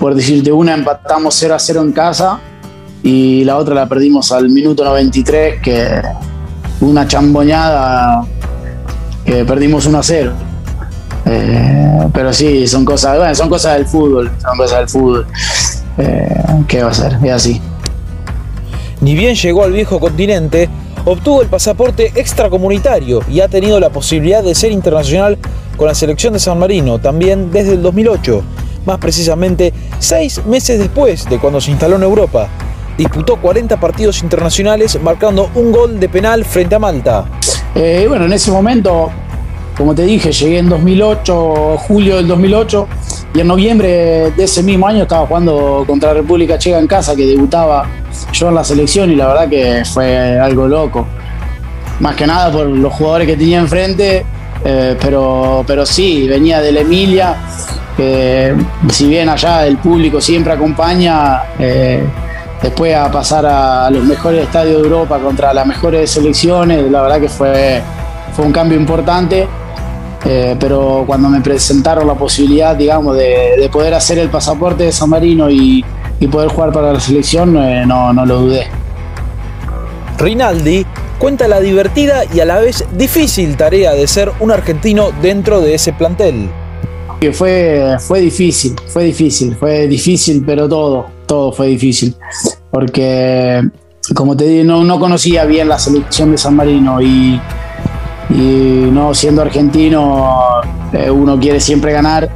por 0.00 0.12
decirte 0.12 0.50
una 0.50 0.74
empatamos 0.74 1.32
0 1.36 1.54
a 1.54 1.58
0 1.60 1.80
en 1.82 1.92
casa 1.92 2.40
y 3.04 3.44
la 3.44 3.56
otra 3.56 3.76
la 3.76 3.88
perdimos 3.88 4.32
al 4.32 4.50
minuto 4.50 4.84
93, 4.84 5.62
que 5.62 6.02
una 6.80 7.06
chamboñada 7.06 8.26
que 9.24 9.44
perdimos 9.44 9.86
1 9.86 9.98
a 9.98 10.02
0. 10.02 10.32
Eh, 11.24 12.08
pero 12.12 12.32
sí, 12.32 12.66
son 12.66 12.84
cosas, 12.84 13.38
son 13.38 13.48
cosas 13.48 13.74
del 13.74 13.86
fútbol, 13.86 14.28
son 14.40 14.56
cosas 14.58 14.78
del 14.80 14.88
fútbol. 14.88 15.26
Eh, 15.98 16.42
¿Qué 16.66 16.82
va 16.82 16.90
a 16.90 16.94
ser? 16.94 17.16
Es 17.22 17.32
así. 17.32 17.60
Ni 19.00 19.14
bien 19.14 19.36
llegó 19.36 19.62
al 19.62 19.72
viejo 19.72 20.00
continente, 20.00 20.68
obtuvo 21.04 21.42
el 21.42 21.48
pasaporte 21.48 22.12
extracomunitario 22.14 23.20
y 23.28 23.40
ha 23.40 23.48
tenido 23.48 23.80
la 23.80 23.90
posibilidad 23.90 24.42
de 24.42 24.54
ser 24.54 24.72
internacional 24.72 25.38
con 25.76 25.86
la 25.88 25.94
selección 25.94 26.32
de 26.32 26.38
San 26.38 26.58
Marino 26.58 26.98
también 26.98 27.50
desde 27.50 27.72
el 27.72 27.82
2008, 27.82 28.42
más 28.86 28.98
precisamente 28.98 29.72
seis 29.98 30.44
meses 30.46 30.78
después 30.78 31.28
de 31.28 31.38
cuando 31.38 31.60
se 31.60 31.70
instaló 31.70 31.96
en 31.96 32.02
Europa. 32.02 32.48
Disputó 32.96 33.40
40 33.40 33.80
partidos 33.80 34.22
internacionales 34.22 34.98
marcando 35.02 35.50
un 35.54 35.72
gol 35.72 35.98
de 35.98 36.08
penal 36.08 36.44
frente 36.44 36.74
a 36.74 36.78
Malta. 36.78 37.24
Eh, 37.74 38.04
bueno, 38.06 38.26
en 38.26 38.34
ese 38.34 38.50
momento, 38.50 39.10
como 39.76 39.94
te 39.94 40.02
dije, 40.02 40.30
llegué 40.30 40.58
en 40.58 40.68
2008, 40.68 41.78
julio 41.78 42.16
del 42.16 42.28
2008 42.28 42.88
Y 43.34 43.40
en 43.40 43.46
noviembre 43.46 44.30
de 44.36 44.44
ese 44.44 44.62
mismo 44.62 44.86
año 44.86 45.04
estaba 45.04 45.26
jugando 45.26 45.84
contra 45.86 46.12
República 46.12 46.58
Checa 46.58 46.78
en 46.78 46.86
casa, 46.86 47.16
que 47.16 47.24
debutaba 47.24 47.86
yo 48.32 48.48
en 48.48 48.54
la 48.54 48.64
selección 48.64 49.10
y 49.10 49.16
la 49.16 49.28
verdad 49.28 49.48
que 49.48 49.82
fue 49.86 50.38
algo 50.38 50.68
loco. 50.68 51.06
Más 52.00 52.14
que 52.14 52.26
nada 52.26 52.52
por 52.52 52.66
los 52.66 52.92
jugadores 52.92 53.26
que 53.26 53.36
tenía 53.36 53.58
enfrente, 53.58 54.26
eh, 54.64 54.96
pero, 55.00 55.64
pero 55.66 55.86
sí, 55.86 56.28
venía 56.28 56.60
de 56.60 56.72
la 56.72 56.80
Emilia, 56.80 57.36
que 57.96 58.54
si 58.90 59.06
bien 59.06 59.28
allá 59.30 59.66
el 59.66 59.78
público 59.78 60.20
siempre 60.20 60.52
acompaña, 60.52 61.42
eh, 61.58 62.02
después 62.62 62.94
a 62.94 63.10
pasar 63.10 63.46
a 63.46 63.90
los 63.90 64.04
mejores 64.04 64.42
estadios 64.42 64.82
de 64.82 64.88
Europa 64.88 65.18
contra 65.18 65.54
las 65.54 65.66
mejores 65.66 66.10
selecciones, 66.10 66.90
la 66.90 67.02
verdad 67.02 67.20
que 67.20 67.28
fue, 67.28 67.80
fue 68.34 68.44
un 68.44 68.52
cambio 68.52 68.78
importante. 68.78 69.48
Eh, 70.24 70.56
pero 70.58 71.04
cuando 71.06 71.28
me 71.28 71.40
presentaron 71.40 72.06
la 72.06 72.14
posibilidad, 72.14 72.76
digamos, 72.76 73.16
de, 73.16 73.68
poder 73.72 73.94
hacer 73.94 74.18
el 74.18 74.28
pasaporte 74.28 74.84
de 74.84 74.92
San 74.92 75.10
Marino 75.10 75.50
y, 75.50 75.84
poder 76.30 76.50
jugar 76.50 76.70
para 76.70 76.92
la 76.92 77.00
selección, 77.00 77.56
eh, 77.56 77.84
no, 77.84 78.12
no, 78.12 78.24
lo 78.24 78.42
dudé. 78.42 78.68
Rinaldi 80.18 80.86
cuenta 81.18 81.48
la 81.48 81.58
divertida 81.58 82.22
y 82.32 82.38
a 82.38 82.44
la 82.44 82.60
vez 82.60 82.84
difícil 82.96 83.56
tarea 83.56 83.92
de 83.92 84.06
ser 84.06 84.30
un 84.38 84.52
argentino 84.52 85.10
dentro 85.20 85.60
de 85.60 85.74
ese 85.74 85.92
plantel. 85.92 86.48
Fue, 87.32 87.96
fue 87.98 88.20
difícil, 88.20 88.76
fue 88.86 89.04
difícil, 89.04 89.56
fue 89.56 89.88
difícil, 89.88 90.44
pero 90.46 90.68
todo, 90.68 91.06
todo 91.26 91.52
fue 91.52 91.68
difícil. 91.68 92.14
Porque, 92.70 93.62
como 94.14 94.36
te 94.36 94.44
digo, 94.44 94.64
no, 94.64 94.84
no 94.84 95.00
conocía 95.00 95.44
bien 95.44 95.68
la 95.68 95.78
selección 95.78 96.30
de 96.30 96.38
San 96.38 96.54
Marino 96.54 97.00
y, 97.02 97.40
y 98.30 98.88
no 98.92 99.14
siendo 99.14 99.42
argentino 99.42 100.40
eh, 100.92 101.10
uno 101.10 101.38
quiere 101.38 101.60
siempre 101.60 101.92
ganar. 101.92 102.30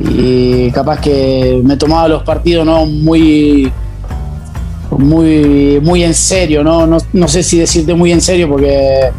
Y 0.00 0.70
capaz 0.70 1.00
que 1.00 1.60
me 1.64 1.76
tomaba 1.76 2.06
los 2.08 2.22
partidos 2.22 2.64
no 2.64 2.86
muy 2.86 3.72
muy 4.96 5.80
muy 5.82 6.02
en 6.02 6.14
serio 6.14 6.64
no, 6.64 6.86
no, 6.86 7.28
sé 7.28 7.42
si 7.42 7.58
decirte 7.58 7.94
muy 7.94 8.10
en 8.12 8.20
serio 8.20 8.48
porque 8.48 9.10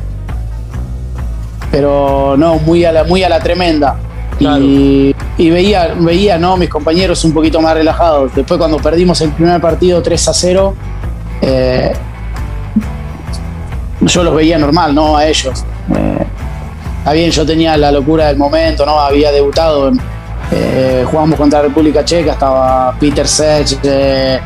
pero 1.69 2.35
no 2.37 2.55
muy 2.59 2.85
a 2.85 2.91
la 2.91 3.03
muy 3.03 3.23
a 3.23 3.29
la 3.29 3.39
tremenda. 3.39 3.99
Y, 4.39 5.13
veía 5.37 5.93
veía 5.99 6.37
no 6.37 6.55
mis 6.55 6.69
compañeros 6.69 7.23
un 7.25 7.33
poquito 7.33 7.61
más 7.61 7.73
relajados. 7.73 8.33
Después 8.33 8.57
cuando 8.57 8.77
perdimos 8.77 9.19
el 9.21 9.31
primer 9.31 9.59
partido 9.59 10.01
3 10.01 10.27
a 10.27 10.33
0 10.33 10.75
eh, 11.41 11.93
yo 14.01 14.23
los 14.23 14.35
veía 14.35 14.57
normal 14.57 14.95
no 14.95 15.17
a 15.17 15.27
ellos 15.27 15.63
está 17.09 17.13
bien, 17.13 17.31
yo 17.31 17.45
tenía 17.45 17.77
la 17.77 17.91
locura 17.91 18.27
del 18.27 18.38
momento, 18.38 18.85
¿no? 18.85 18.99
Había 18.99 19.31
debutado, 19.31 19.91
eh, 20.51 21.03
jugamos 21.09 21.39
contra 21.39 21.62
República 21.62 22.05
Checa, 22.05 22.33
estaba 22.33 22.93
Peter 22.99 23.27
Sech, 23.27 23.79
eh, 23.83 24.39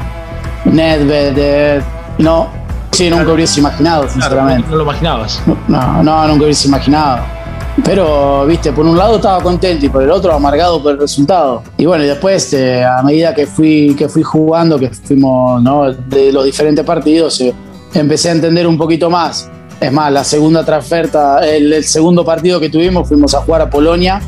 Nedved, 0.65 1.33
eh, 1.37 1.81
no, 2.19 2.47
sí, 2.91 3.09
nunca 3.09 3.33
hubiese 3.33 3.59
imaginado, 3.59 4.07
sinceramente. 4.07 4.69
no 4.69 4.77
lo 4.77 4.83
imaginabas. 4.83 5.41
No, 5.67 6.03
no, 6.03 6.27
nunca 6.27 6.43
hubiese 6.45 6.67
imaginado. 6.67 7.19
Pero, 7.83 8.45
viste, 8.45 8.71
por 8.71 8.85
un 8.85 8.95
lado 8.95 9.15
estaba 9.15 9.41
contento 9.41 9.85
y 9.85 9.89
por 9.89 10.03
el 10.03 10.11
otro 10.11 10.31
amargado 10.31 10.81
por 10.81 10.91
el 10.91 10.99
resultado. 10.99 11.63
Y 11.75 11.85
bueno, 11.85 12.03
y 12.03 12.07
después, 12.07 12.53
eh, 12.53 12.85
a 12.85 13.01
medida 13.01 13.33
que 13.33 13.47
fui, 13.47 13.95
que 13.97 14.07
fui 14.07 14.21
jugando, 14.21 14.77
que 14.77 14.89
fuimos 14.89 15.61
¿no? 15.61 15.91
de 15.91 16.31
los 16.31 16.45
diferentes 16.45 16.85
partidos, 16.85 17.43
empecé 17.93 18.29
a 18.29 18.33
entender 18.33 18.67
un 18.67 18.77
poquito 18.77 19.09
más 19.09 19.49
es 19.83 19.91
más, 19.91 20.11
la 20.11 20.23
segunda 20.23 20.63
transferta, 20.63 21.39
el, 21.45 21.83
segundo 21.83 22.23
partido 22.23 22.59
que 22.59 22.69
tuvimos, 22.69 23.07
fuimos 23.07 23.33
a 23.33 23.41
jugar 23.41 23.61
a 23.63 23.69
Polonia. 23.69 24.21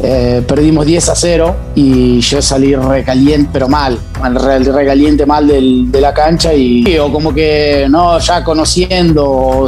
Eh, 0.00 0.42
perdimos 0.46 0.86
10 0.86 1.08
a 1.08 1.14
0 1.14 1.56
y 1.74 2.20
yo 2.20 2.40
salí 2.40 2.74
recaliente, 2.74 3.50
pero 3.52 3.68
mal, 3.68 3.98
recaliente 4.22 5.26
mal 5.26 5.46
de 5.46 6.00
la 6.00 6.14
cancha 6.14 6.54
y 6.54 6.96
o 6.98 7.12
como 7.12 7.34
que 7.34 7.86
no, 7.90 8.18
ya 8.18 8.44
conociendo, 8.44 9.66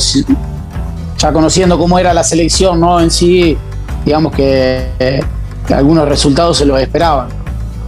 ya 1.18 1.32
conociendo 1.32 1.76
cómo 1.76 1.98
era 1.98 2.14
la 2.14 2.22
selección, 2.22 2.80
¿no? 2.80 3.00
En 3.00 3.10
sí, 3.10 3.58
digamos 4.04 4.32
que, 4.32 5.20
algunos 5.68 6.08
resultados 6.08 6.56
se 6.58 6.64
los 6.64 6.80
esperaban. 6.80 7.28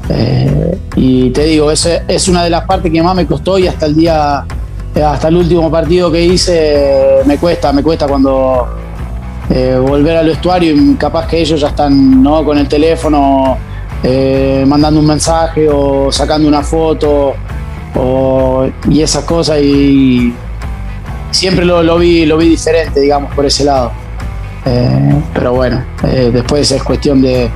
Eh, 0.08 0.78
y 0.96 1.30
te 1.30 1.44
digo, 1.44 1.70
es 1.70 2.28
una 2.28 2.44
de 2.44 2.50
las 2.50 2.64
partes 2.66 2.92
que 2.92 3.02
más 3.02 3.14
me 3.14 3.26
costó 3.26 3.58
y 3.58 3.68
hasta 3.68 3.86
el 3.86 3.94
día 3.94 4.44
eh, 4.44 4.61
hasta 5.00 5.28
el 5.28 5.36
último 5.36 5.70
partido 5.70 6.10
que 6.10 6.22
hice 6.22 7.22
me 7.24 7.38
cuesta, 7.38 7.72
me 7.72 7.82
cuesta 7.82 8.06
cuando 8.06 8.68
eh, 9.48 9.76
volver 9.80 10.16
al 10.16 10.26
vestuario 10.26 10.74
y 10.74 10.94
capaz 10.94 11.26
que 11.26 11.40
ellos 11.40 11.60
ya 11.60 11.68
están 11.68 12.22
¿no? 12.22 12.44
con 12.44 12.58
el 12.58 12.68
teléfono 12.68 13.56
eh, 14.02 14.64
mandando 14.66 15.00
un 15.00 15.06
mensaje 15.06 15.68
o 15.68 16.12
sacando 16.12 16.48
una 16.48 16.62
foto 16.62 17.34
y 18.88 19.00
esas 19.00 19.24
cosas 19.24 19.60
y 19.62 20.34
siempre 21.30 21.64
lo, 21.64 21.98
vi, 21.98 22.26
lo 22.26 22.36
vi 22.36 22.48
diferente, 22.48 23.00
digamos, 23.00 23.34
por 23.34 23.46
ese 23.46 23.64
lado. 23.64 23.92
pero 25.34 25.52
bueno, 25.52 25.84
después 26.32 26.70
es 26.70 26.82
cuestión 26.82 27.20
de, 27.20 27.50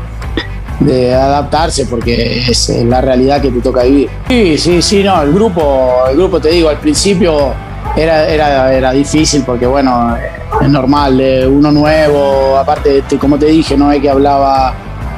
de 0.81 1.15
adaptarse 1.15 1.87
porque 1.87 2.45
es 2.49 2.69
la 2.85 3.01
realidad 3.01 3.41
que 3.41 3.51
te 3.51 3.61
toca 3.61 3.85
vivir. 3.85 4.11
Sí, 4.29 4.59
sí, 4.59 4.83
sí, 4.83 5.03
no, 5.03 5.23
el 5.23 5.33
grupo, 5.33 6.05
el 6.11 6.17
grupo 6.17 6.41
te 6.41 6.51
digo, 6.51 6.69
al 6.69 6.79
principio 6.79 7.53
era, 7.97 8.29
era, 8.29 8.73
era 8.73 8.93
difícil 8.93 9.43
porque 9.45 9.67
bueno, 9.67 10.17
es 10.61 10.69
normal, 10.69 11.21
uno 11.49 11.73
nuevo, 11.73 12.57
aparte, 12.59 13.03
como 13.19 13.39
te 13.39 13.47
dije, 13.47 13.77
no 13.77 13.91
es 13.91 14.01
que 14.01 14.11
hablaba 14.11 14.75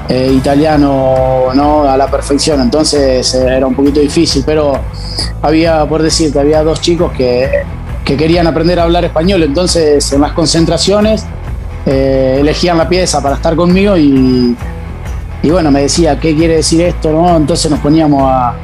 eh, 0.08 0.32
italiano 0.32 1.48
¿no? 1.54 1.84
a 1.84 1.96
la 1.96 2.06
perfección, 2.06 2.60
entonces 2.60 3.34
eh, 3.34 3.56
era 3.56 3.66
un 3.66 3.74
poquito 3.74 4.00
difícil, 4.00 4.42
pero 4.46 4.72
había, 5.42 5.84
por 5.86 6.02
decirte, 6.02 6.40
había 6.40 6.62
dos 6.62 6.80
chicos 6.80 7.12
que, 7.12 7.50
que 8.04 8.16
querían 8.16 8.46
aprender 8.46 8.80
a 8.80 8.84
hablar 8.84 9.04
español, 9.04 9.42
entonces 9.42 10.10
en 10.12 10.20
las 10.22 10.32
concentraciones 10.32 11.26
eh, 11.84 12.38
elegían 12.40 12.78
la 12.78 12.88
pieza 12.88 13.22
para 13.22 13.34
estar 13.34 13.54
conmigo 13.54 13.98
y 13.98 14.56
y 15.42 15.50
bueno, 15.50 15.70
me 15.70 15.82
decía, 15.82 16.18
¿qué 16.18 16.34
quiere 16.34 16.56
decir 16.56 16.80
esto? 16.80 17.12
¿no? 17.12 17.36
Entonces 17.36 17.70
nos 17.70 17.80
poníamos 17.80 18.22
a. 18.24 18.54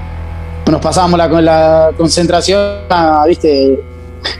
Nos 0.70 0.80
pasábamos 0.80 1.18
la, 1.18 1.28
la 1.28 1.90
concentración, 1.96 2.60
¿viste? 3.28 3.80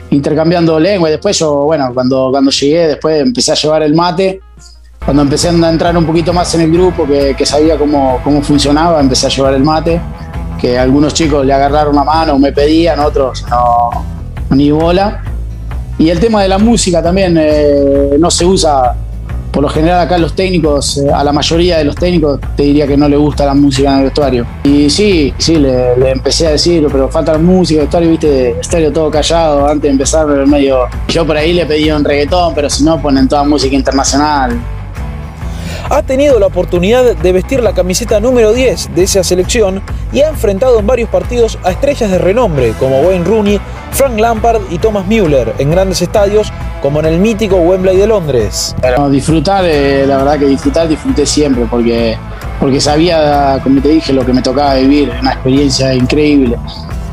Intercambiando 0.09 0.79
lengua. 0.79 1.07
Y 1.09 1.13
después 1.13 1.37
yo, 1.37 1.53
bueno, 1.65 1.91
cuando, 1.93 2.29
cuando 2.31 2.51
llegué, 2.51 2.87
después 2.87 3.21
empecé 3.21 3.51
a 3.51 3.55
llevar 3.55 3.83
el 3.83 3.93
mate. 3.93 4.41
Cuando 5.03 5.21
empecé 5.21 5.49
a 5.49 5.51
entrar 5.51 5.95
un 5.95 6.05
poquito 6.05 6.33
más 6.33 6.53
en 6.55 6.61
el 6.61 6.71
grupo, 6.71 7.05
que, 7.05 7.45
sabía 7.45 7.77
cómo, 7.77 8.19
cómo 8.23 8.41
funcionaba, 8.41 8.99
empecé 8.99 9.27
a 9.27 9.29
llevar 9.29 9.53
el 9.53 9.63
mate. 9.63 10.01
Que 10.59 10.79
algunos 10.79 11.13
chicos 11.13 11.45
le 11.45 11.53
agarraron 11.53 11.95
la 11.95 12.03
mano, 12.03 12.39
me 12.39 12.51
pedían, 12.51 12.99
otros 12.99 13.45
no, 13.47 14.03
ni 14.49 14.71
bola. 14.71 15.23
Y 15.99 16.09
el 16.09 16.19
tema 16.19 16.41
de 16.41 16.49
la 16.49 16.57
música 16.57 17.03
también 17.03 17.37
eh, 17.39 18.15
no 18.19 18.31
se 18.31 18.45
usa 18.45 18.95
por 19.55 19.63
lo 19.63 19.69
general 19.69 20.01
acá 20.01 20.17
los 20.17 20.33
técnicos, 20.33 20.97
eh, 20.97 21.09
a 21.09 21.23
la 21.23 21.31
mayoría 21.31 21.77
de 21.77 21.85
los 21.85 21.95
técnicos 21.95 22.41
te 22.57 22.63
diría 22.63 22.85
que 22.85 22.97
no 22.97 23.07
le 23.07 23.15
gusta 23.15 23.45
la 23.45 23.53
música 23.53 23.93
en 23.93 23.99
el 23.99 24.03
vestuario. 24.03 24.45
Y 24.65 24.89
sí, 24.89 25.33
sí, 25.37 25.55
le, 25.55 25.93
empecé 26.11 26.47
a 26.47 26.51
decir, 26.51 26.85
pero 26.91 27.07
falta 27.07 27.31
la 27.31 27.37
música, 27.37 27.79
el 27.79 27.85
vestuario, 27.85 28.09
viste, 28.09 28.59
estéreo 28.59 28.91
todo 28.91 29.09
callado 29.09 29.65
antes 29.65 29.83
de 29.83 29.89
empezar, 29.91 30.29
el 30.29 30.45
medio. 30.45 30.79
Yo 31.07 31.25
por 31.25 31.37
ahí 31.37 31.53
le 31.53 31.65
pedí 31.65 31.89
un 31.89 32.03
reggaetón, 32.03 32.53
pero 32.53 32.69
si 32.69 32.83
no 32.83 33.01
ponen 33.01 33.29
toda 33.29 33.45
música 33.45 33.73
internacional. 33.77 34.59
Ha 35.89 36.01
tenido 36.01 36.39
la 36.39 36.47
oportunidad 36.47 37.15
de 37.15 37.31
vestir 37.31 37.61
la 37.61 37.73
camiseta 37.73 38.19
número 38.19 38.53
10 38.53 38.95
de 38.95 39.03
esa 39.03 39.23
selección 39.23 39.83
y 40.11 40.21
ha 40.21 40.29
enfrentado 40.29 40.79
en 40.79 40.87
varios 40.87 41.09
partidos 41.09 41.59
a 41.63 41.71
estrellas 41.71 42.09
de 42.09 42.17
renombre 42.17 42.73
como 42.79 43.01
Wayne 43.01 43.23
Rooney, 43.23 43.61
Frank 43.91 44.19
Lampard 44.19 44.61
y 44.71 44.79
Thomas 44.79 45.05
Müller 45.05 45.53
en 45.59 45.69
grandes 45.69 46.01
estadios 46.01 46.51
como 46.81 46.99
en 47.01 47.05
el 47.05 47.19
mítico 47.19 47.57
Wembley 47.57 47.97
de 47.97 48.07
Londres. 48.07 48.75
Disfrutar, 49.11 49.63
eh, 49.65 50.05
la 50.07 50.17
verdad 50.17 50.39
que 50.39 50.45
disfrutar, 50.47 50.87
disfruté 50.87 51.23
siempre 51.23 51.67
porque, 51.69 52.17
porque 52.59 52.81
sabía, 52.81 53.59
como 53.63 53.79
te 53.79 53.89
dije, 53.89 54.11
lo 54.11 54.25
que 54.25 54.33
me 54.33 54.41
tocaba 54.41 54.75
vivir, 54.75 55.11
una 55.21 55.33
experiencia 55.33 55.93
increíble. 55.93 56.57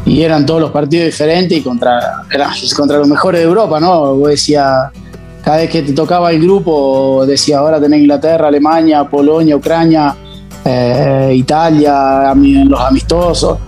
Y 0.06 0.22
eran 0.22 0.46
todos 0.46 0.62
los 0.62 0.70
partidos 0.70 1.06
diferentes 1.06 1.58
y 1.58 1.62
contra, 1.62 2.24
contra 2.76 2.96
los 2.96 3.06
mejores 3.06 3.42
de 3.42 3.46
Europa, 3.46 3.78
¿no? 3.78 4.14
Vos 4.14 4.30
cada 5.42 5.59
vez 5.59 5.70
que 5.70 5.83
te 5.83 5.92
tocaba 5.92 6.31
el 6.31 6.40
grupo, 6.40 7.24
decía, 7.26 7.59
ahora 7.59 7.81
tenés 7.81 8.00
Inglaterra, 8.00 8.48
Alemania, 8.48 9.05
Polonia, 9.05 9.57
Ucrania, 9.57 10.14
eh, 10.64 11.33
Italia, 11.35 12.33
los 12.35 12.81
amistosos. 12.81 13.59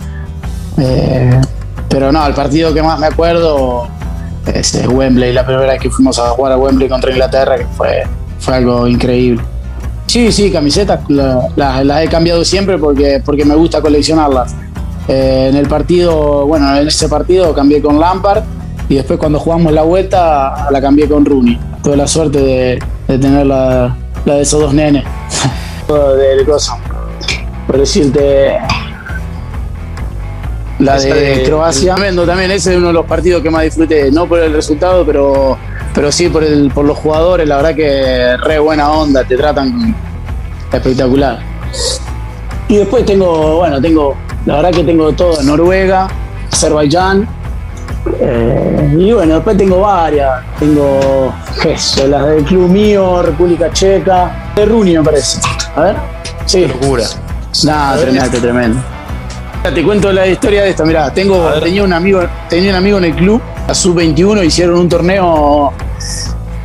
Eh, 0.77 1.41
pero 1.89 2.11
no, 2.11 2.25
el 2.25 2.33
partido 2.33 2.73
que 2.73 2.81
más 2.81 2.99
me 2.99 3.07
acuerdo 3.07 3.87
es 4.45 4.87
Wembley, 4.87 5.33
la 5.33 5.45
primera 5.45 5.73
vez 5.73 5.81
que 5.81 5.89
fuimos 5.89 6.17
a 6.19 6.29
jugar 6.29 6.53
a 6.53 6.57
Wembley 6.57 6.87
contra 6.87 7.11
Inglaterra, 7.11 7.57
que 7.57 7.65
fue, 7.65 8.03
fue 8.39 8.55
algo 8.55 8.87
increíble. 8.87 9.43
Sí, 10.07 10.31
sí, 10.31 10.51
camisetas 10.51 11.01
las 11.09 12.03
he 12.03 12.07
cambiado 12.07 12.45
siempre 12.45 12.77
porque, 12.77 13.21
porque 13.25 13.43
me 13.43 13.55
gusta 13.55 13.81
coleccionarlas. 13.81 14.55
Eh, 15.07 15.47
en 15.49 15.55
el 15.57 15.67
partido, 15.67 16.45
bueno, 16.45 16.75
en 16.77 16.87
ese 16.87 17.09
partido 17.09 17.53
cambié 17.53 17.81
con 17.81 17.99
Lampard 17.99 18.43
y 18.87 18.95
después 18.95 19.19
cuando 19.19 19.39
jugamos 19.39 19.73
la 19.73 19.81
vuelta 19.81 20.67
la 20.71 20.81
cambié 20.81 21.07
con 21.07 21.25
Rooney. 21.25 21.59
Tuve 21.83 21.97
la 21.97 22.07
suerte 22.07 22.39
de, 22.39 22.79
tener 23.07 23.45
la, 23.45 23.95
de 24.25 24.41
esos 24.41 24.59
dos 24.59 24.73
nenes. 24.73 25.03
del 25.87 26.45
por 27.67 27.79
decirte, 27.79 28.57
la 30.79 30.99
de, 30.99 31.43
Croacia. 31.45 31.95
Tremendo 31.95 32.25
también, 32.25 32.51
ese 32.51 32.71
es 32.71 32.77
uno 32.77 32.87
de 32.87 32.93
los 32.93 33.05
partidos 33.05 33.41
que 33.41 33.49
más 33.49 33.63
disfruté, 33.63 34.11
no 34.11 34.27
por 34.27 34.39
el 34.39 34.53
resultado, 34.53 35.05
pero, 35.05 35.57
pero 35.93 36.11
sí 36.11 36.29
por, 36.29 36.43
el, 36.43 36.69
por 36.71 36.85
los 36.85 36.97
jugadores, 36.97 37.47
la 37.47 37.57
verdad 37.57 37.75
que 37.75 38.37
re 38.37 38.59
buena 38.59 38.91
onda, 38.91 39.23
te 39.23 39.35
tratan 39.35 39.95
espectacular. 40.71 41.39
Y 42.67 42.77
después 42.77 43.05
tengo, 43.05 43.57
bueno, 43.57 43.81
tengo, 43.81 44.15
la 44.45 44.57
verdad 44.57 44.71
que 44.71 44.83
tengo 44.83 45.11
todo, 45.13 45.41
Noruega, 45.41 46.07
Azerbaiyán, 46.51 47.27
eh, 48.19 48.95
y 48.97 49.11
bueno, 49.11 49.35
después 49.35 49.57
tengo 49.57 49.81
varias, 49.81 50.43
tengo, 50.59 51.33
eso, 51.65 52.07
las 52.07 52.25
del 52.27 52.43
club 52.43 52.69
mío, 52.69 53.21
República 53.21 53.71
Checa, 53.71 54.51
de 54.55 54.65
Runi 54.65 54.97
me 54.97 55.03
parece. 55.03 55.39
A 55.75 55.81
ver, 55.81 55.95
sí. 56.45 56.67
locura. 56.67 57.03
Nada, 57.63 57.97
tremendo, 57.97 58.39
tremendo. 58.39 58.79
Te 59.73 59.83
cuento 59.83 60.11
la 60.11 60.27
historia 60.27 60.63
de 60.63 60.69
esto, 60.69 60.85
mirá, 60.85 61.11
tengo, 61.11 61.49
tenía 61.53 61.83
un 61.83 61.91
amigo, 61.91 62.21
tenía 62.47 62.69
un 62.69 62.75
amigo 62.75 62.97
en 62.99 63.05
el 63.05 63.15
club, 63.15 63.41
a 63.67 63.73
sub-21, 63.73 64.45
hicieron 64.45 64.77
un 64.77 64.87
torneo, 64.87 65.73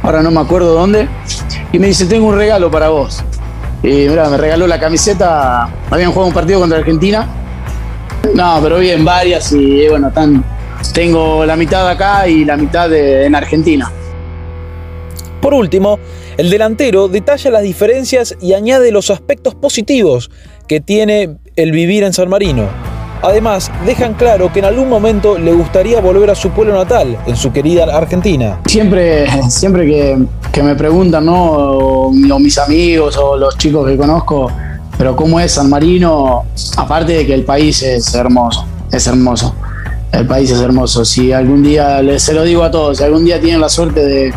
ahora 0.03 0.23
no 0.23 0.31
me 0.31 0.41
acuerdo 0.41 0.75
dónde, 0.75 1.09
y 1.73 1.79
me 1.79 1.87
dice, 1.87 2.05
tengo 2.05 2.27
un 2.27 2.37
regalo 2.37 2.71
para 2.71 2.91
vos. 2.91 3.25
Y 3.83 3.89
mirá, 4.09 4.29
me 4.29 4.37
regaló 4.37 4.67
la 4.67 4.79
camiseta, 4.79 5.69
habían 5.91 6.13
jugado 6.13 6.29
un 6.29 6.35
partido 6.35 6.61
contra 6.61 6.79
Argentina. 6.79 7.27
No, 8.35 8.59
pero 8.63 8.79
bien, 8.79 9.03
varias 9.03 9.51
y 9.53 9.89
bueno, 9.89 10.11
tan, 10.11 10.45
tengo 10.93 11.45
la 11.45 11.57
mitad 11.57 11.89
acá 11.89 12.27
y 12.29 12.45
la 12.45 12.57
mitad 12.57 12.93
en 12.93 13.35
Argentina. 13.35 13.91
Por 15.41 15.55
último, 15.55 15.99
el 16.37 16.51
delantero 16.51 17.09
detalla 17.09 17.51
las 17.51 17.63
diferencias 17.63 18.37
y 18.41 18.53
añade 18.53 18.93
los 18.93 19.11
aspectos 19.11 19.55
positivos 19.55 20.31
que 20.69 20.81
tiene 20.81 21.37
el 21.57 21.73
vivir 21.73 22.05
en 22.05 22.13
San 22.13 22.29
Marino. 22.29 22.69
Además, 23.23 23.71
dejan 23.85 24.15
claro 24.15 24.51
que 24.51 24.61
en 24.61 24.65
algún 24.65 24.89
momento 24.89 25.39
le 25.39 25.53
gustaría 25.53 26.01
volver 26.01 26.31
a 26.31 26.35
su 26.35 26.51
pueblo 26.51 26.73
natal, 26.73 27.19
en 27.27 27.37
su 27.37 27.53
querida 27.53 27.85
Argentina. 27.85 28.61
Siempre, 28.67 29.27
siempre 29.51 29.87
que, 30.51 30.63
me 30.63 30.75
preguntan, 30.75 31.27
¿no? 31.27 31.53
O, 31.53 32.13
mis 32.13 32.57
amigos 32.59 33.19
o 33.19 33.37
los 33.37 33.59
chicos 33.59 33.87
que 33.87 33.97
conozco, 33.97 34.51
pero 34.97 35.15
cómo 35.15 35.39
es 35.39 35.53
San 35.53 35.69
Marino, 35.69 36.45
aparte 36.77 37.13
de 37.13 37.27
que 37.27 37.35
el 37.35 37.45
país 37.45 37.83
es 37.83 38.15
hermoso, 38.15 38.65
es 38.91 39.07
hermoso. 39.07 39.55
El 40.13 40.27
país 40.27 40.51
es 40.51 40.61
hermoso. 40.61 41.05
Si 41.05 41.33
algún 41.33 41.63
día, 41.63 42.01
se 42.19 42.33
lo 42.33 42.43
digo 42.43 42.63
a 42.63 42.71
todos, 42.71 42.99
si 42.99 43.05
algún 43.05 43.25
día 43.25 43.41
tienen 43.41 43.61
la 43.61 43.69
suerte 43.69 44.05
de, 44.05 44.35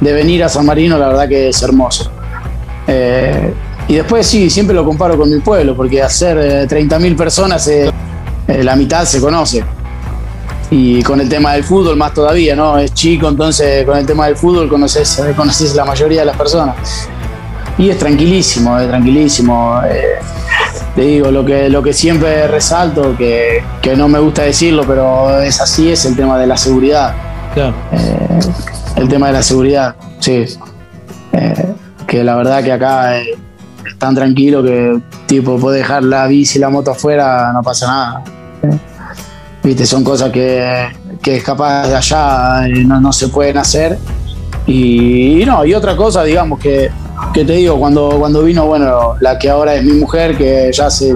venir 0.00 0.44
a 0.44 0.48
San 0.48 0.66
Marino, 0.66 0.98
la 0.98 1.08
verdad 1.08 1.28
que 1.28 1.48
es 1.48 1.62
hermoso. 1.62 2.10
Eh, 2.86 3.52
y 3.88 3.94
después 3.94 4.26
sí, 4.26 4.50
siempre 4.50 4.74
lo 4.74 4.84
comparo 4.84 5.16
con 5.16 5.30
mi 5.30 5.40
pueblo, 5.40 5.74
porque 5.74 6.02
hacer 6.02 6.68
30.000 6.68 7.12
eh, 7.12 7.14
personas 7.14 7.66
eh, 7.68 7.90
eh, 8.46 8.62
la 8.62 8.76
mitad 8.76 9.04
se 9.06 9.18
conoce. 9.18 9.64
Y 10.70 11.02
con 11.02 11.18
el 11.22 11.28
tema 11.30 11.54
del 11.54 11.64
fútbol 11.64 11.96
más 11.96 12.12
todavía, 12.12 12.54
¿no? 12.54 12.78
Es 12.78 12.92
chico, 12.92 13.26
entonces 13.28 13.86
con 13.86 13.96
el 13.96 14.04
tema 14.04 14.26
del 14.26 14.36
fútbol 14.36 14.68
conoces, 14.68 15.22
conoces 15.34 15.74
la 15.74 15.86
mayoría 15.86 16.20
de 16.20 16.26
las 16.26 16.36
personas. 16.36 17.08
Y 17.78 17.88
es 17.88 17.98
tranquilísimo, 17.98 18.78
es 18.78 18.88
tranquilísimo. 18.88 19.80
Eh, 20.80 20.84
te 20.94 21.00
digo, 21.02 21.30
lo 21.30 21.44
que, 21.44 21.68
lo 21.68 21.82
que 21.82 21.92
siempre 21.92 22.46
resalto, 22.46 23.16
que, 23.16 23.62
no 23.96 24.08
me 24.08 24.18
gusta 24.18 24.42
decirlo, 24.42 24.84
pero 24.86 25.40
es 25.40 25.60
así, 25.60 25.90
es 25.90 26.04
el 26.04 26.16
tema 26.16 26.38
de 26.38 26.46
la 26.46 26.56
seguridad. 26.56 27.14
Claro. 27.54 27.74
Eh, 27.92 28.40
el 28.96 29.08
tema 29.08 29.28
de 29.28 29.32
la 29.34 29.42
seguridad, 29.42 29.96
sí. 30.18 30.44
que 32.06 32.24
la 32.24 32.36
verdad 32.36 32.64
que 32.64 32.72
acá 32.72 33.18
es 33.18 33.38
tan 33.98 34.14
tranquilo 34.14 34.62
que 34.62 35.00
tipo 35.26 35.58
puede 35.58 35.78
dejar 35.78 36.02
la 36.02 36.26
bici 36.26 36.58
y 36.58 36.60
la 36.60 36.68
moto 36.68 36.90
afuera, 36.92 37.52
no 37.52 37.62
pasa 37.62 37.86
nada. 37.86 38.24
Viste, 39.62 39.86
son 39.86 40.04
cosas 40.04 40.30
que, 40.30 40.88
que 41.22 41.42
capaz 41.42 41.88
de 41.88 41.96
allá 41.96 42.66
eh, 42.66 42.84
no, 42.84 43.12
se 43.12 43.28
pueden 43.28 43.58
hacer. 43.58 43.98
Y, 44.66 45.42
no, 45.46 45.64
y 45.64 45.74
otra 45.74 45.96
cosa, 45.96 46.22
digamos, 46.24 46.58
que, 46.58 46.90
te 47.32 47.44
digo, 47.44 47.78
cuando, 47.78 48.10
cuando 48.18 48.42
vino, 48.42 48.66
bueno, 48.66 49.14
la 49.20 49.38
que 49.38 49.48
ahora 49.48 49.74
es 49.74 49.84
mi 49.84 49.92
mujer, 49.92 50.36
que 50.36 50.70
ya 50.72 50.86
hace 50.86 51.14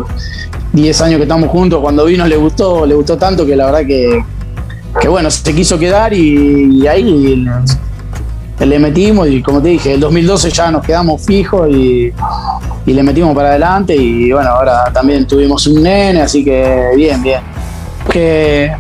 10 0.73 1.01
años 1.03 1.17
que 1.17 1.23
estamos 1.25 1.51
juntos, 1.51 1.81
cuando 1.81 2.05
vino 2.05 2.27
le 2.27 2.37
gustó, 2.37 2.87
le 2.87 2.95
gustó 2.95 3.17
tanto 3.17 3.45
que 3.45 3.57
la 3.57 3.67
verdad 3.67 3.87
que, 3.87 4.25
que 5.01 5.09
bueno, 5.09 5.31
se 5.31 5.55
quiso 5.55 5.79
quedar 5.79 6.13
y, 6.13 6.87
ahí 6.87 7.45
le 8.59 8.79
metimos 8.79 9.29
y 9.29 9.43
como 9.43 9.61
te 9.61 9.71
dije, 9.71 9.95
el 9.95 10.01
2012 10.01 10.51
ya 10.51 10.71
nos 10.71 10.85
quedamos 10.85 11.25
fijos 11.25 11.69
y, 11.69 12.13
y 12.87 12.93
le 12.93 13.03
metimos 13.03 13.35
para 13.35 13.49
adelante 13.51 13.97
y 13.97 14.31
bueno, 14.31 14.51
ahora 14.51 14.85
también 14.93 15.27
tuvimos 15.27 15.67
un 15.67 15.83
nene, 15.83 16.23
así 16.23 16.45
que 16.45 16.93
bien, 16.95 17.23
bien. 17.23 17.41
Que 18.11 18.73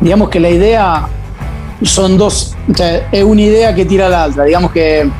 digamos 0.00 0.28
que 0.28 0.38
la 0.38 0.50
idea 0.50 1.08
son 1.82 2.16
dos, 2.16 2.54
es 3.10 3.24
una 3.24 3.42
idea 3.42 3.74
que 3.74 3.84
tira 3.84 4.08
la 4.08 4.26
otra, 4.26 4.44
digamos 4.44 4.70
que 4.70 5.10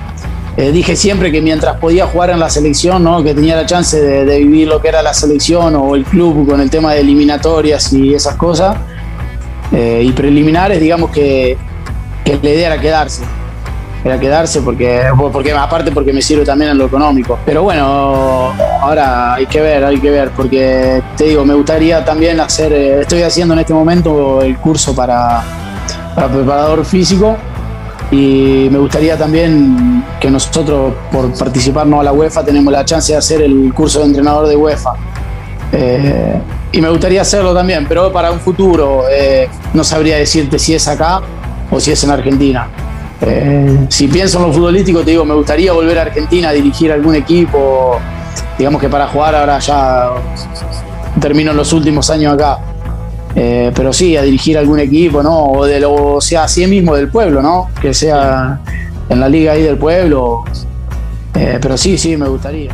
eh, 0.57 0.71
dije 0.71 0.95
siempre 0.95 1.33
que 1.33 1.41
mientras 1.43 1.77
podía 1.79 2.07
jugar 2.07 2.31
en 2.31 2.39
la 2.39 2.49
selección, 2.49 3.03
¿no? 3.03 3.23
que 3.25 3.35
tenía 3.35 3.57
la 3.57 3.67
chance 3.67 4.01
de, 4.01 4.39
vivir 4.39 4.69
lo 4.69 4.81
que 4.81 4.89
era 4.89 5.03
la 5.03 5.13
selección 5.13 5.75
o 5.75 5.95
el 5.97 6.05
club 6.05 6.49
con 6.49 6.61
el 6.61 6.71
tema 6.71 6.93
de 6.93 7.01
eliminatorias 7.01 7.93
y 7.93 8.15
esas 8.15 8.37
cosas, 8.37 8.77
eh, 9.73 10.03
y 10.05 10.13
preliminares, 10.13 10.81
digamos 10.81 11.11
que, 11.11 11.57
que 12.25 12.39
la 12.41 12.51
idea 12.51 12.67
era 12.75 12.81
quedarse 12.81 13.23
era 14.05 14.21
quedarse 14.21 14.61
porque, 14.61 15.03
porque 15.33 15.51
aparte 15.53 15.91
porque 15.91 16.13
me 16.13 16.21
sirve 16.21 16.45
también 16.45 16.73
en 16.73 16.79
lo 16.79 16.85
económico. 16.85 17.39
Pero 17.47 17.63
bueno, 17.63 18.53
ahora 18.83 19.33
hay 19.33 19.47
que 19.47 19.63
ver, 19.63 19.83
hay 19.83 19.99
que 19.99 20.11
ver, 20.11 20.31
porque 20.31 21.03
te 21.17 21.25
digo, 21.25 21.45
me 21.47 21.55
gustaría 21.55 22.05
también 22.05 22.39
hacer, 22.39 22.71
eh, 22.75 23.01
estoy 23.01 23.23
haciendo 23.23 23.55
en 23.55 23.61
este 23.61 23.73
momento 23.73 24.43
el 24.43 24.59
curso 24.59 24.95
para, 24.95 25.43
para 26.15 26.29
preparador 26.29 26.85
físico 26.85 27.39
y 28.15 28.71
me 28.71 28.79
gustaría 28.79 29.17
también 29.17 30.05
que 30.21 30.31
nosotros 30.31 30.95
por 31.11 31.37
participarnos 31.37 31.99
a 32.01 32.05
la 32.05 32.13
UEFA 32.13 32.45
tenemos 32.45 32.73
la 32.73 32.85
chance 32.85 33.13
de 33.13 33.19
hacer 33.19 33.43
el 33.43 33.75
curso 33.75 33.99
de 34.01 34.07
entrenador 34.07 34.47
de 34.47 34.55
UEFA. 34.55 34.93
Eh, 35.73 36.41
y 36.71 36.81
me 36.81 36.89
gustaría 36.91 37.23
hacerlo 37.23 37.53
también, 37.53 37.87
pero 37.89 38.13
para 38.13 38.31
un 38.31 38.39
futuro 38.39 39.05
eh, 39.11 39.49
no 39.73 39.83
sabría 39.83 40.17
decirte 40.17 40.61
si 40.61 40.75
es 40.75 40.87
acá 40.87 41.23
o 41.69 41.81
si 41.81 41.91
es 41.91 42.05
en 42.05 42.11
Argentina. 42.11 42.69
Eh, 43.21 43.87
si 43.89 44.07
pienso 44.07 44.39
en 44.39 44.47
lo 44.47 44.53
futbolístico, 44.53 45.01
te 45.01 45.11
digo, 45.11 45.25
me 45.25 45.35
gustaría 45.35 45.73
volver 45.73 45.99
a 45.99 46.03
Argentina 46.03 46.51
a 46.51 46.53
dirigir 46.53 46.93
algún 46.93 47.17
equipo. 47.17 47.99
Digamos 48.57 48.81
que 48.81 48.89
para 48.89 49.09
jugar 49.09 49.35
ahora 49.35 49.59
ya 49.59 50.11
termino 51.21 51.53
los 51.53 51.73
últimos 51.73 52.09
años 52.11 52.35
acá. 52.35 52.61
Eh, 53.37 53.73
pero 53.75 53.93
sí, 53.93 54.17
a 54.17 54.23
dirigir 54.23 54.57
algún 54.57 54.79
equipo, 54.81 55.23
¿no? 55.23 55.45
O, 55.47 55.67
de 55.67 55.81
lo, 55.81 56.21
sea, 56.21 56.45
así 56.45 56.67
mismo 56.67 56.95
del 56.95 57.09
pueblo, 57.09 57.43
¿no? 57.43 57.71
Que 57.81 57.93
sea 57.93 58.61
en 59.09 59.21
la 59.21 59.29
liga 59.29 59.53
ahí 59.53 59.63
del 59.63 59.77
pueblo. 59.77 60.45
Eh, 61.35 61.59
pero 61.61 61.77
sí, 61.77 61.99
sí, 61.99 62.17
me 62.17 62.29
gustaría. 62.29 62.71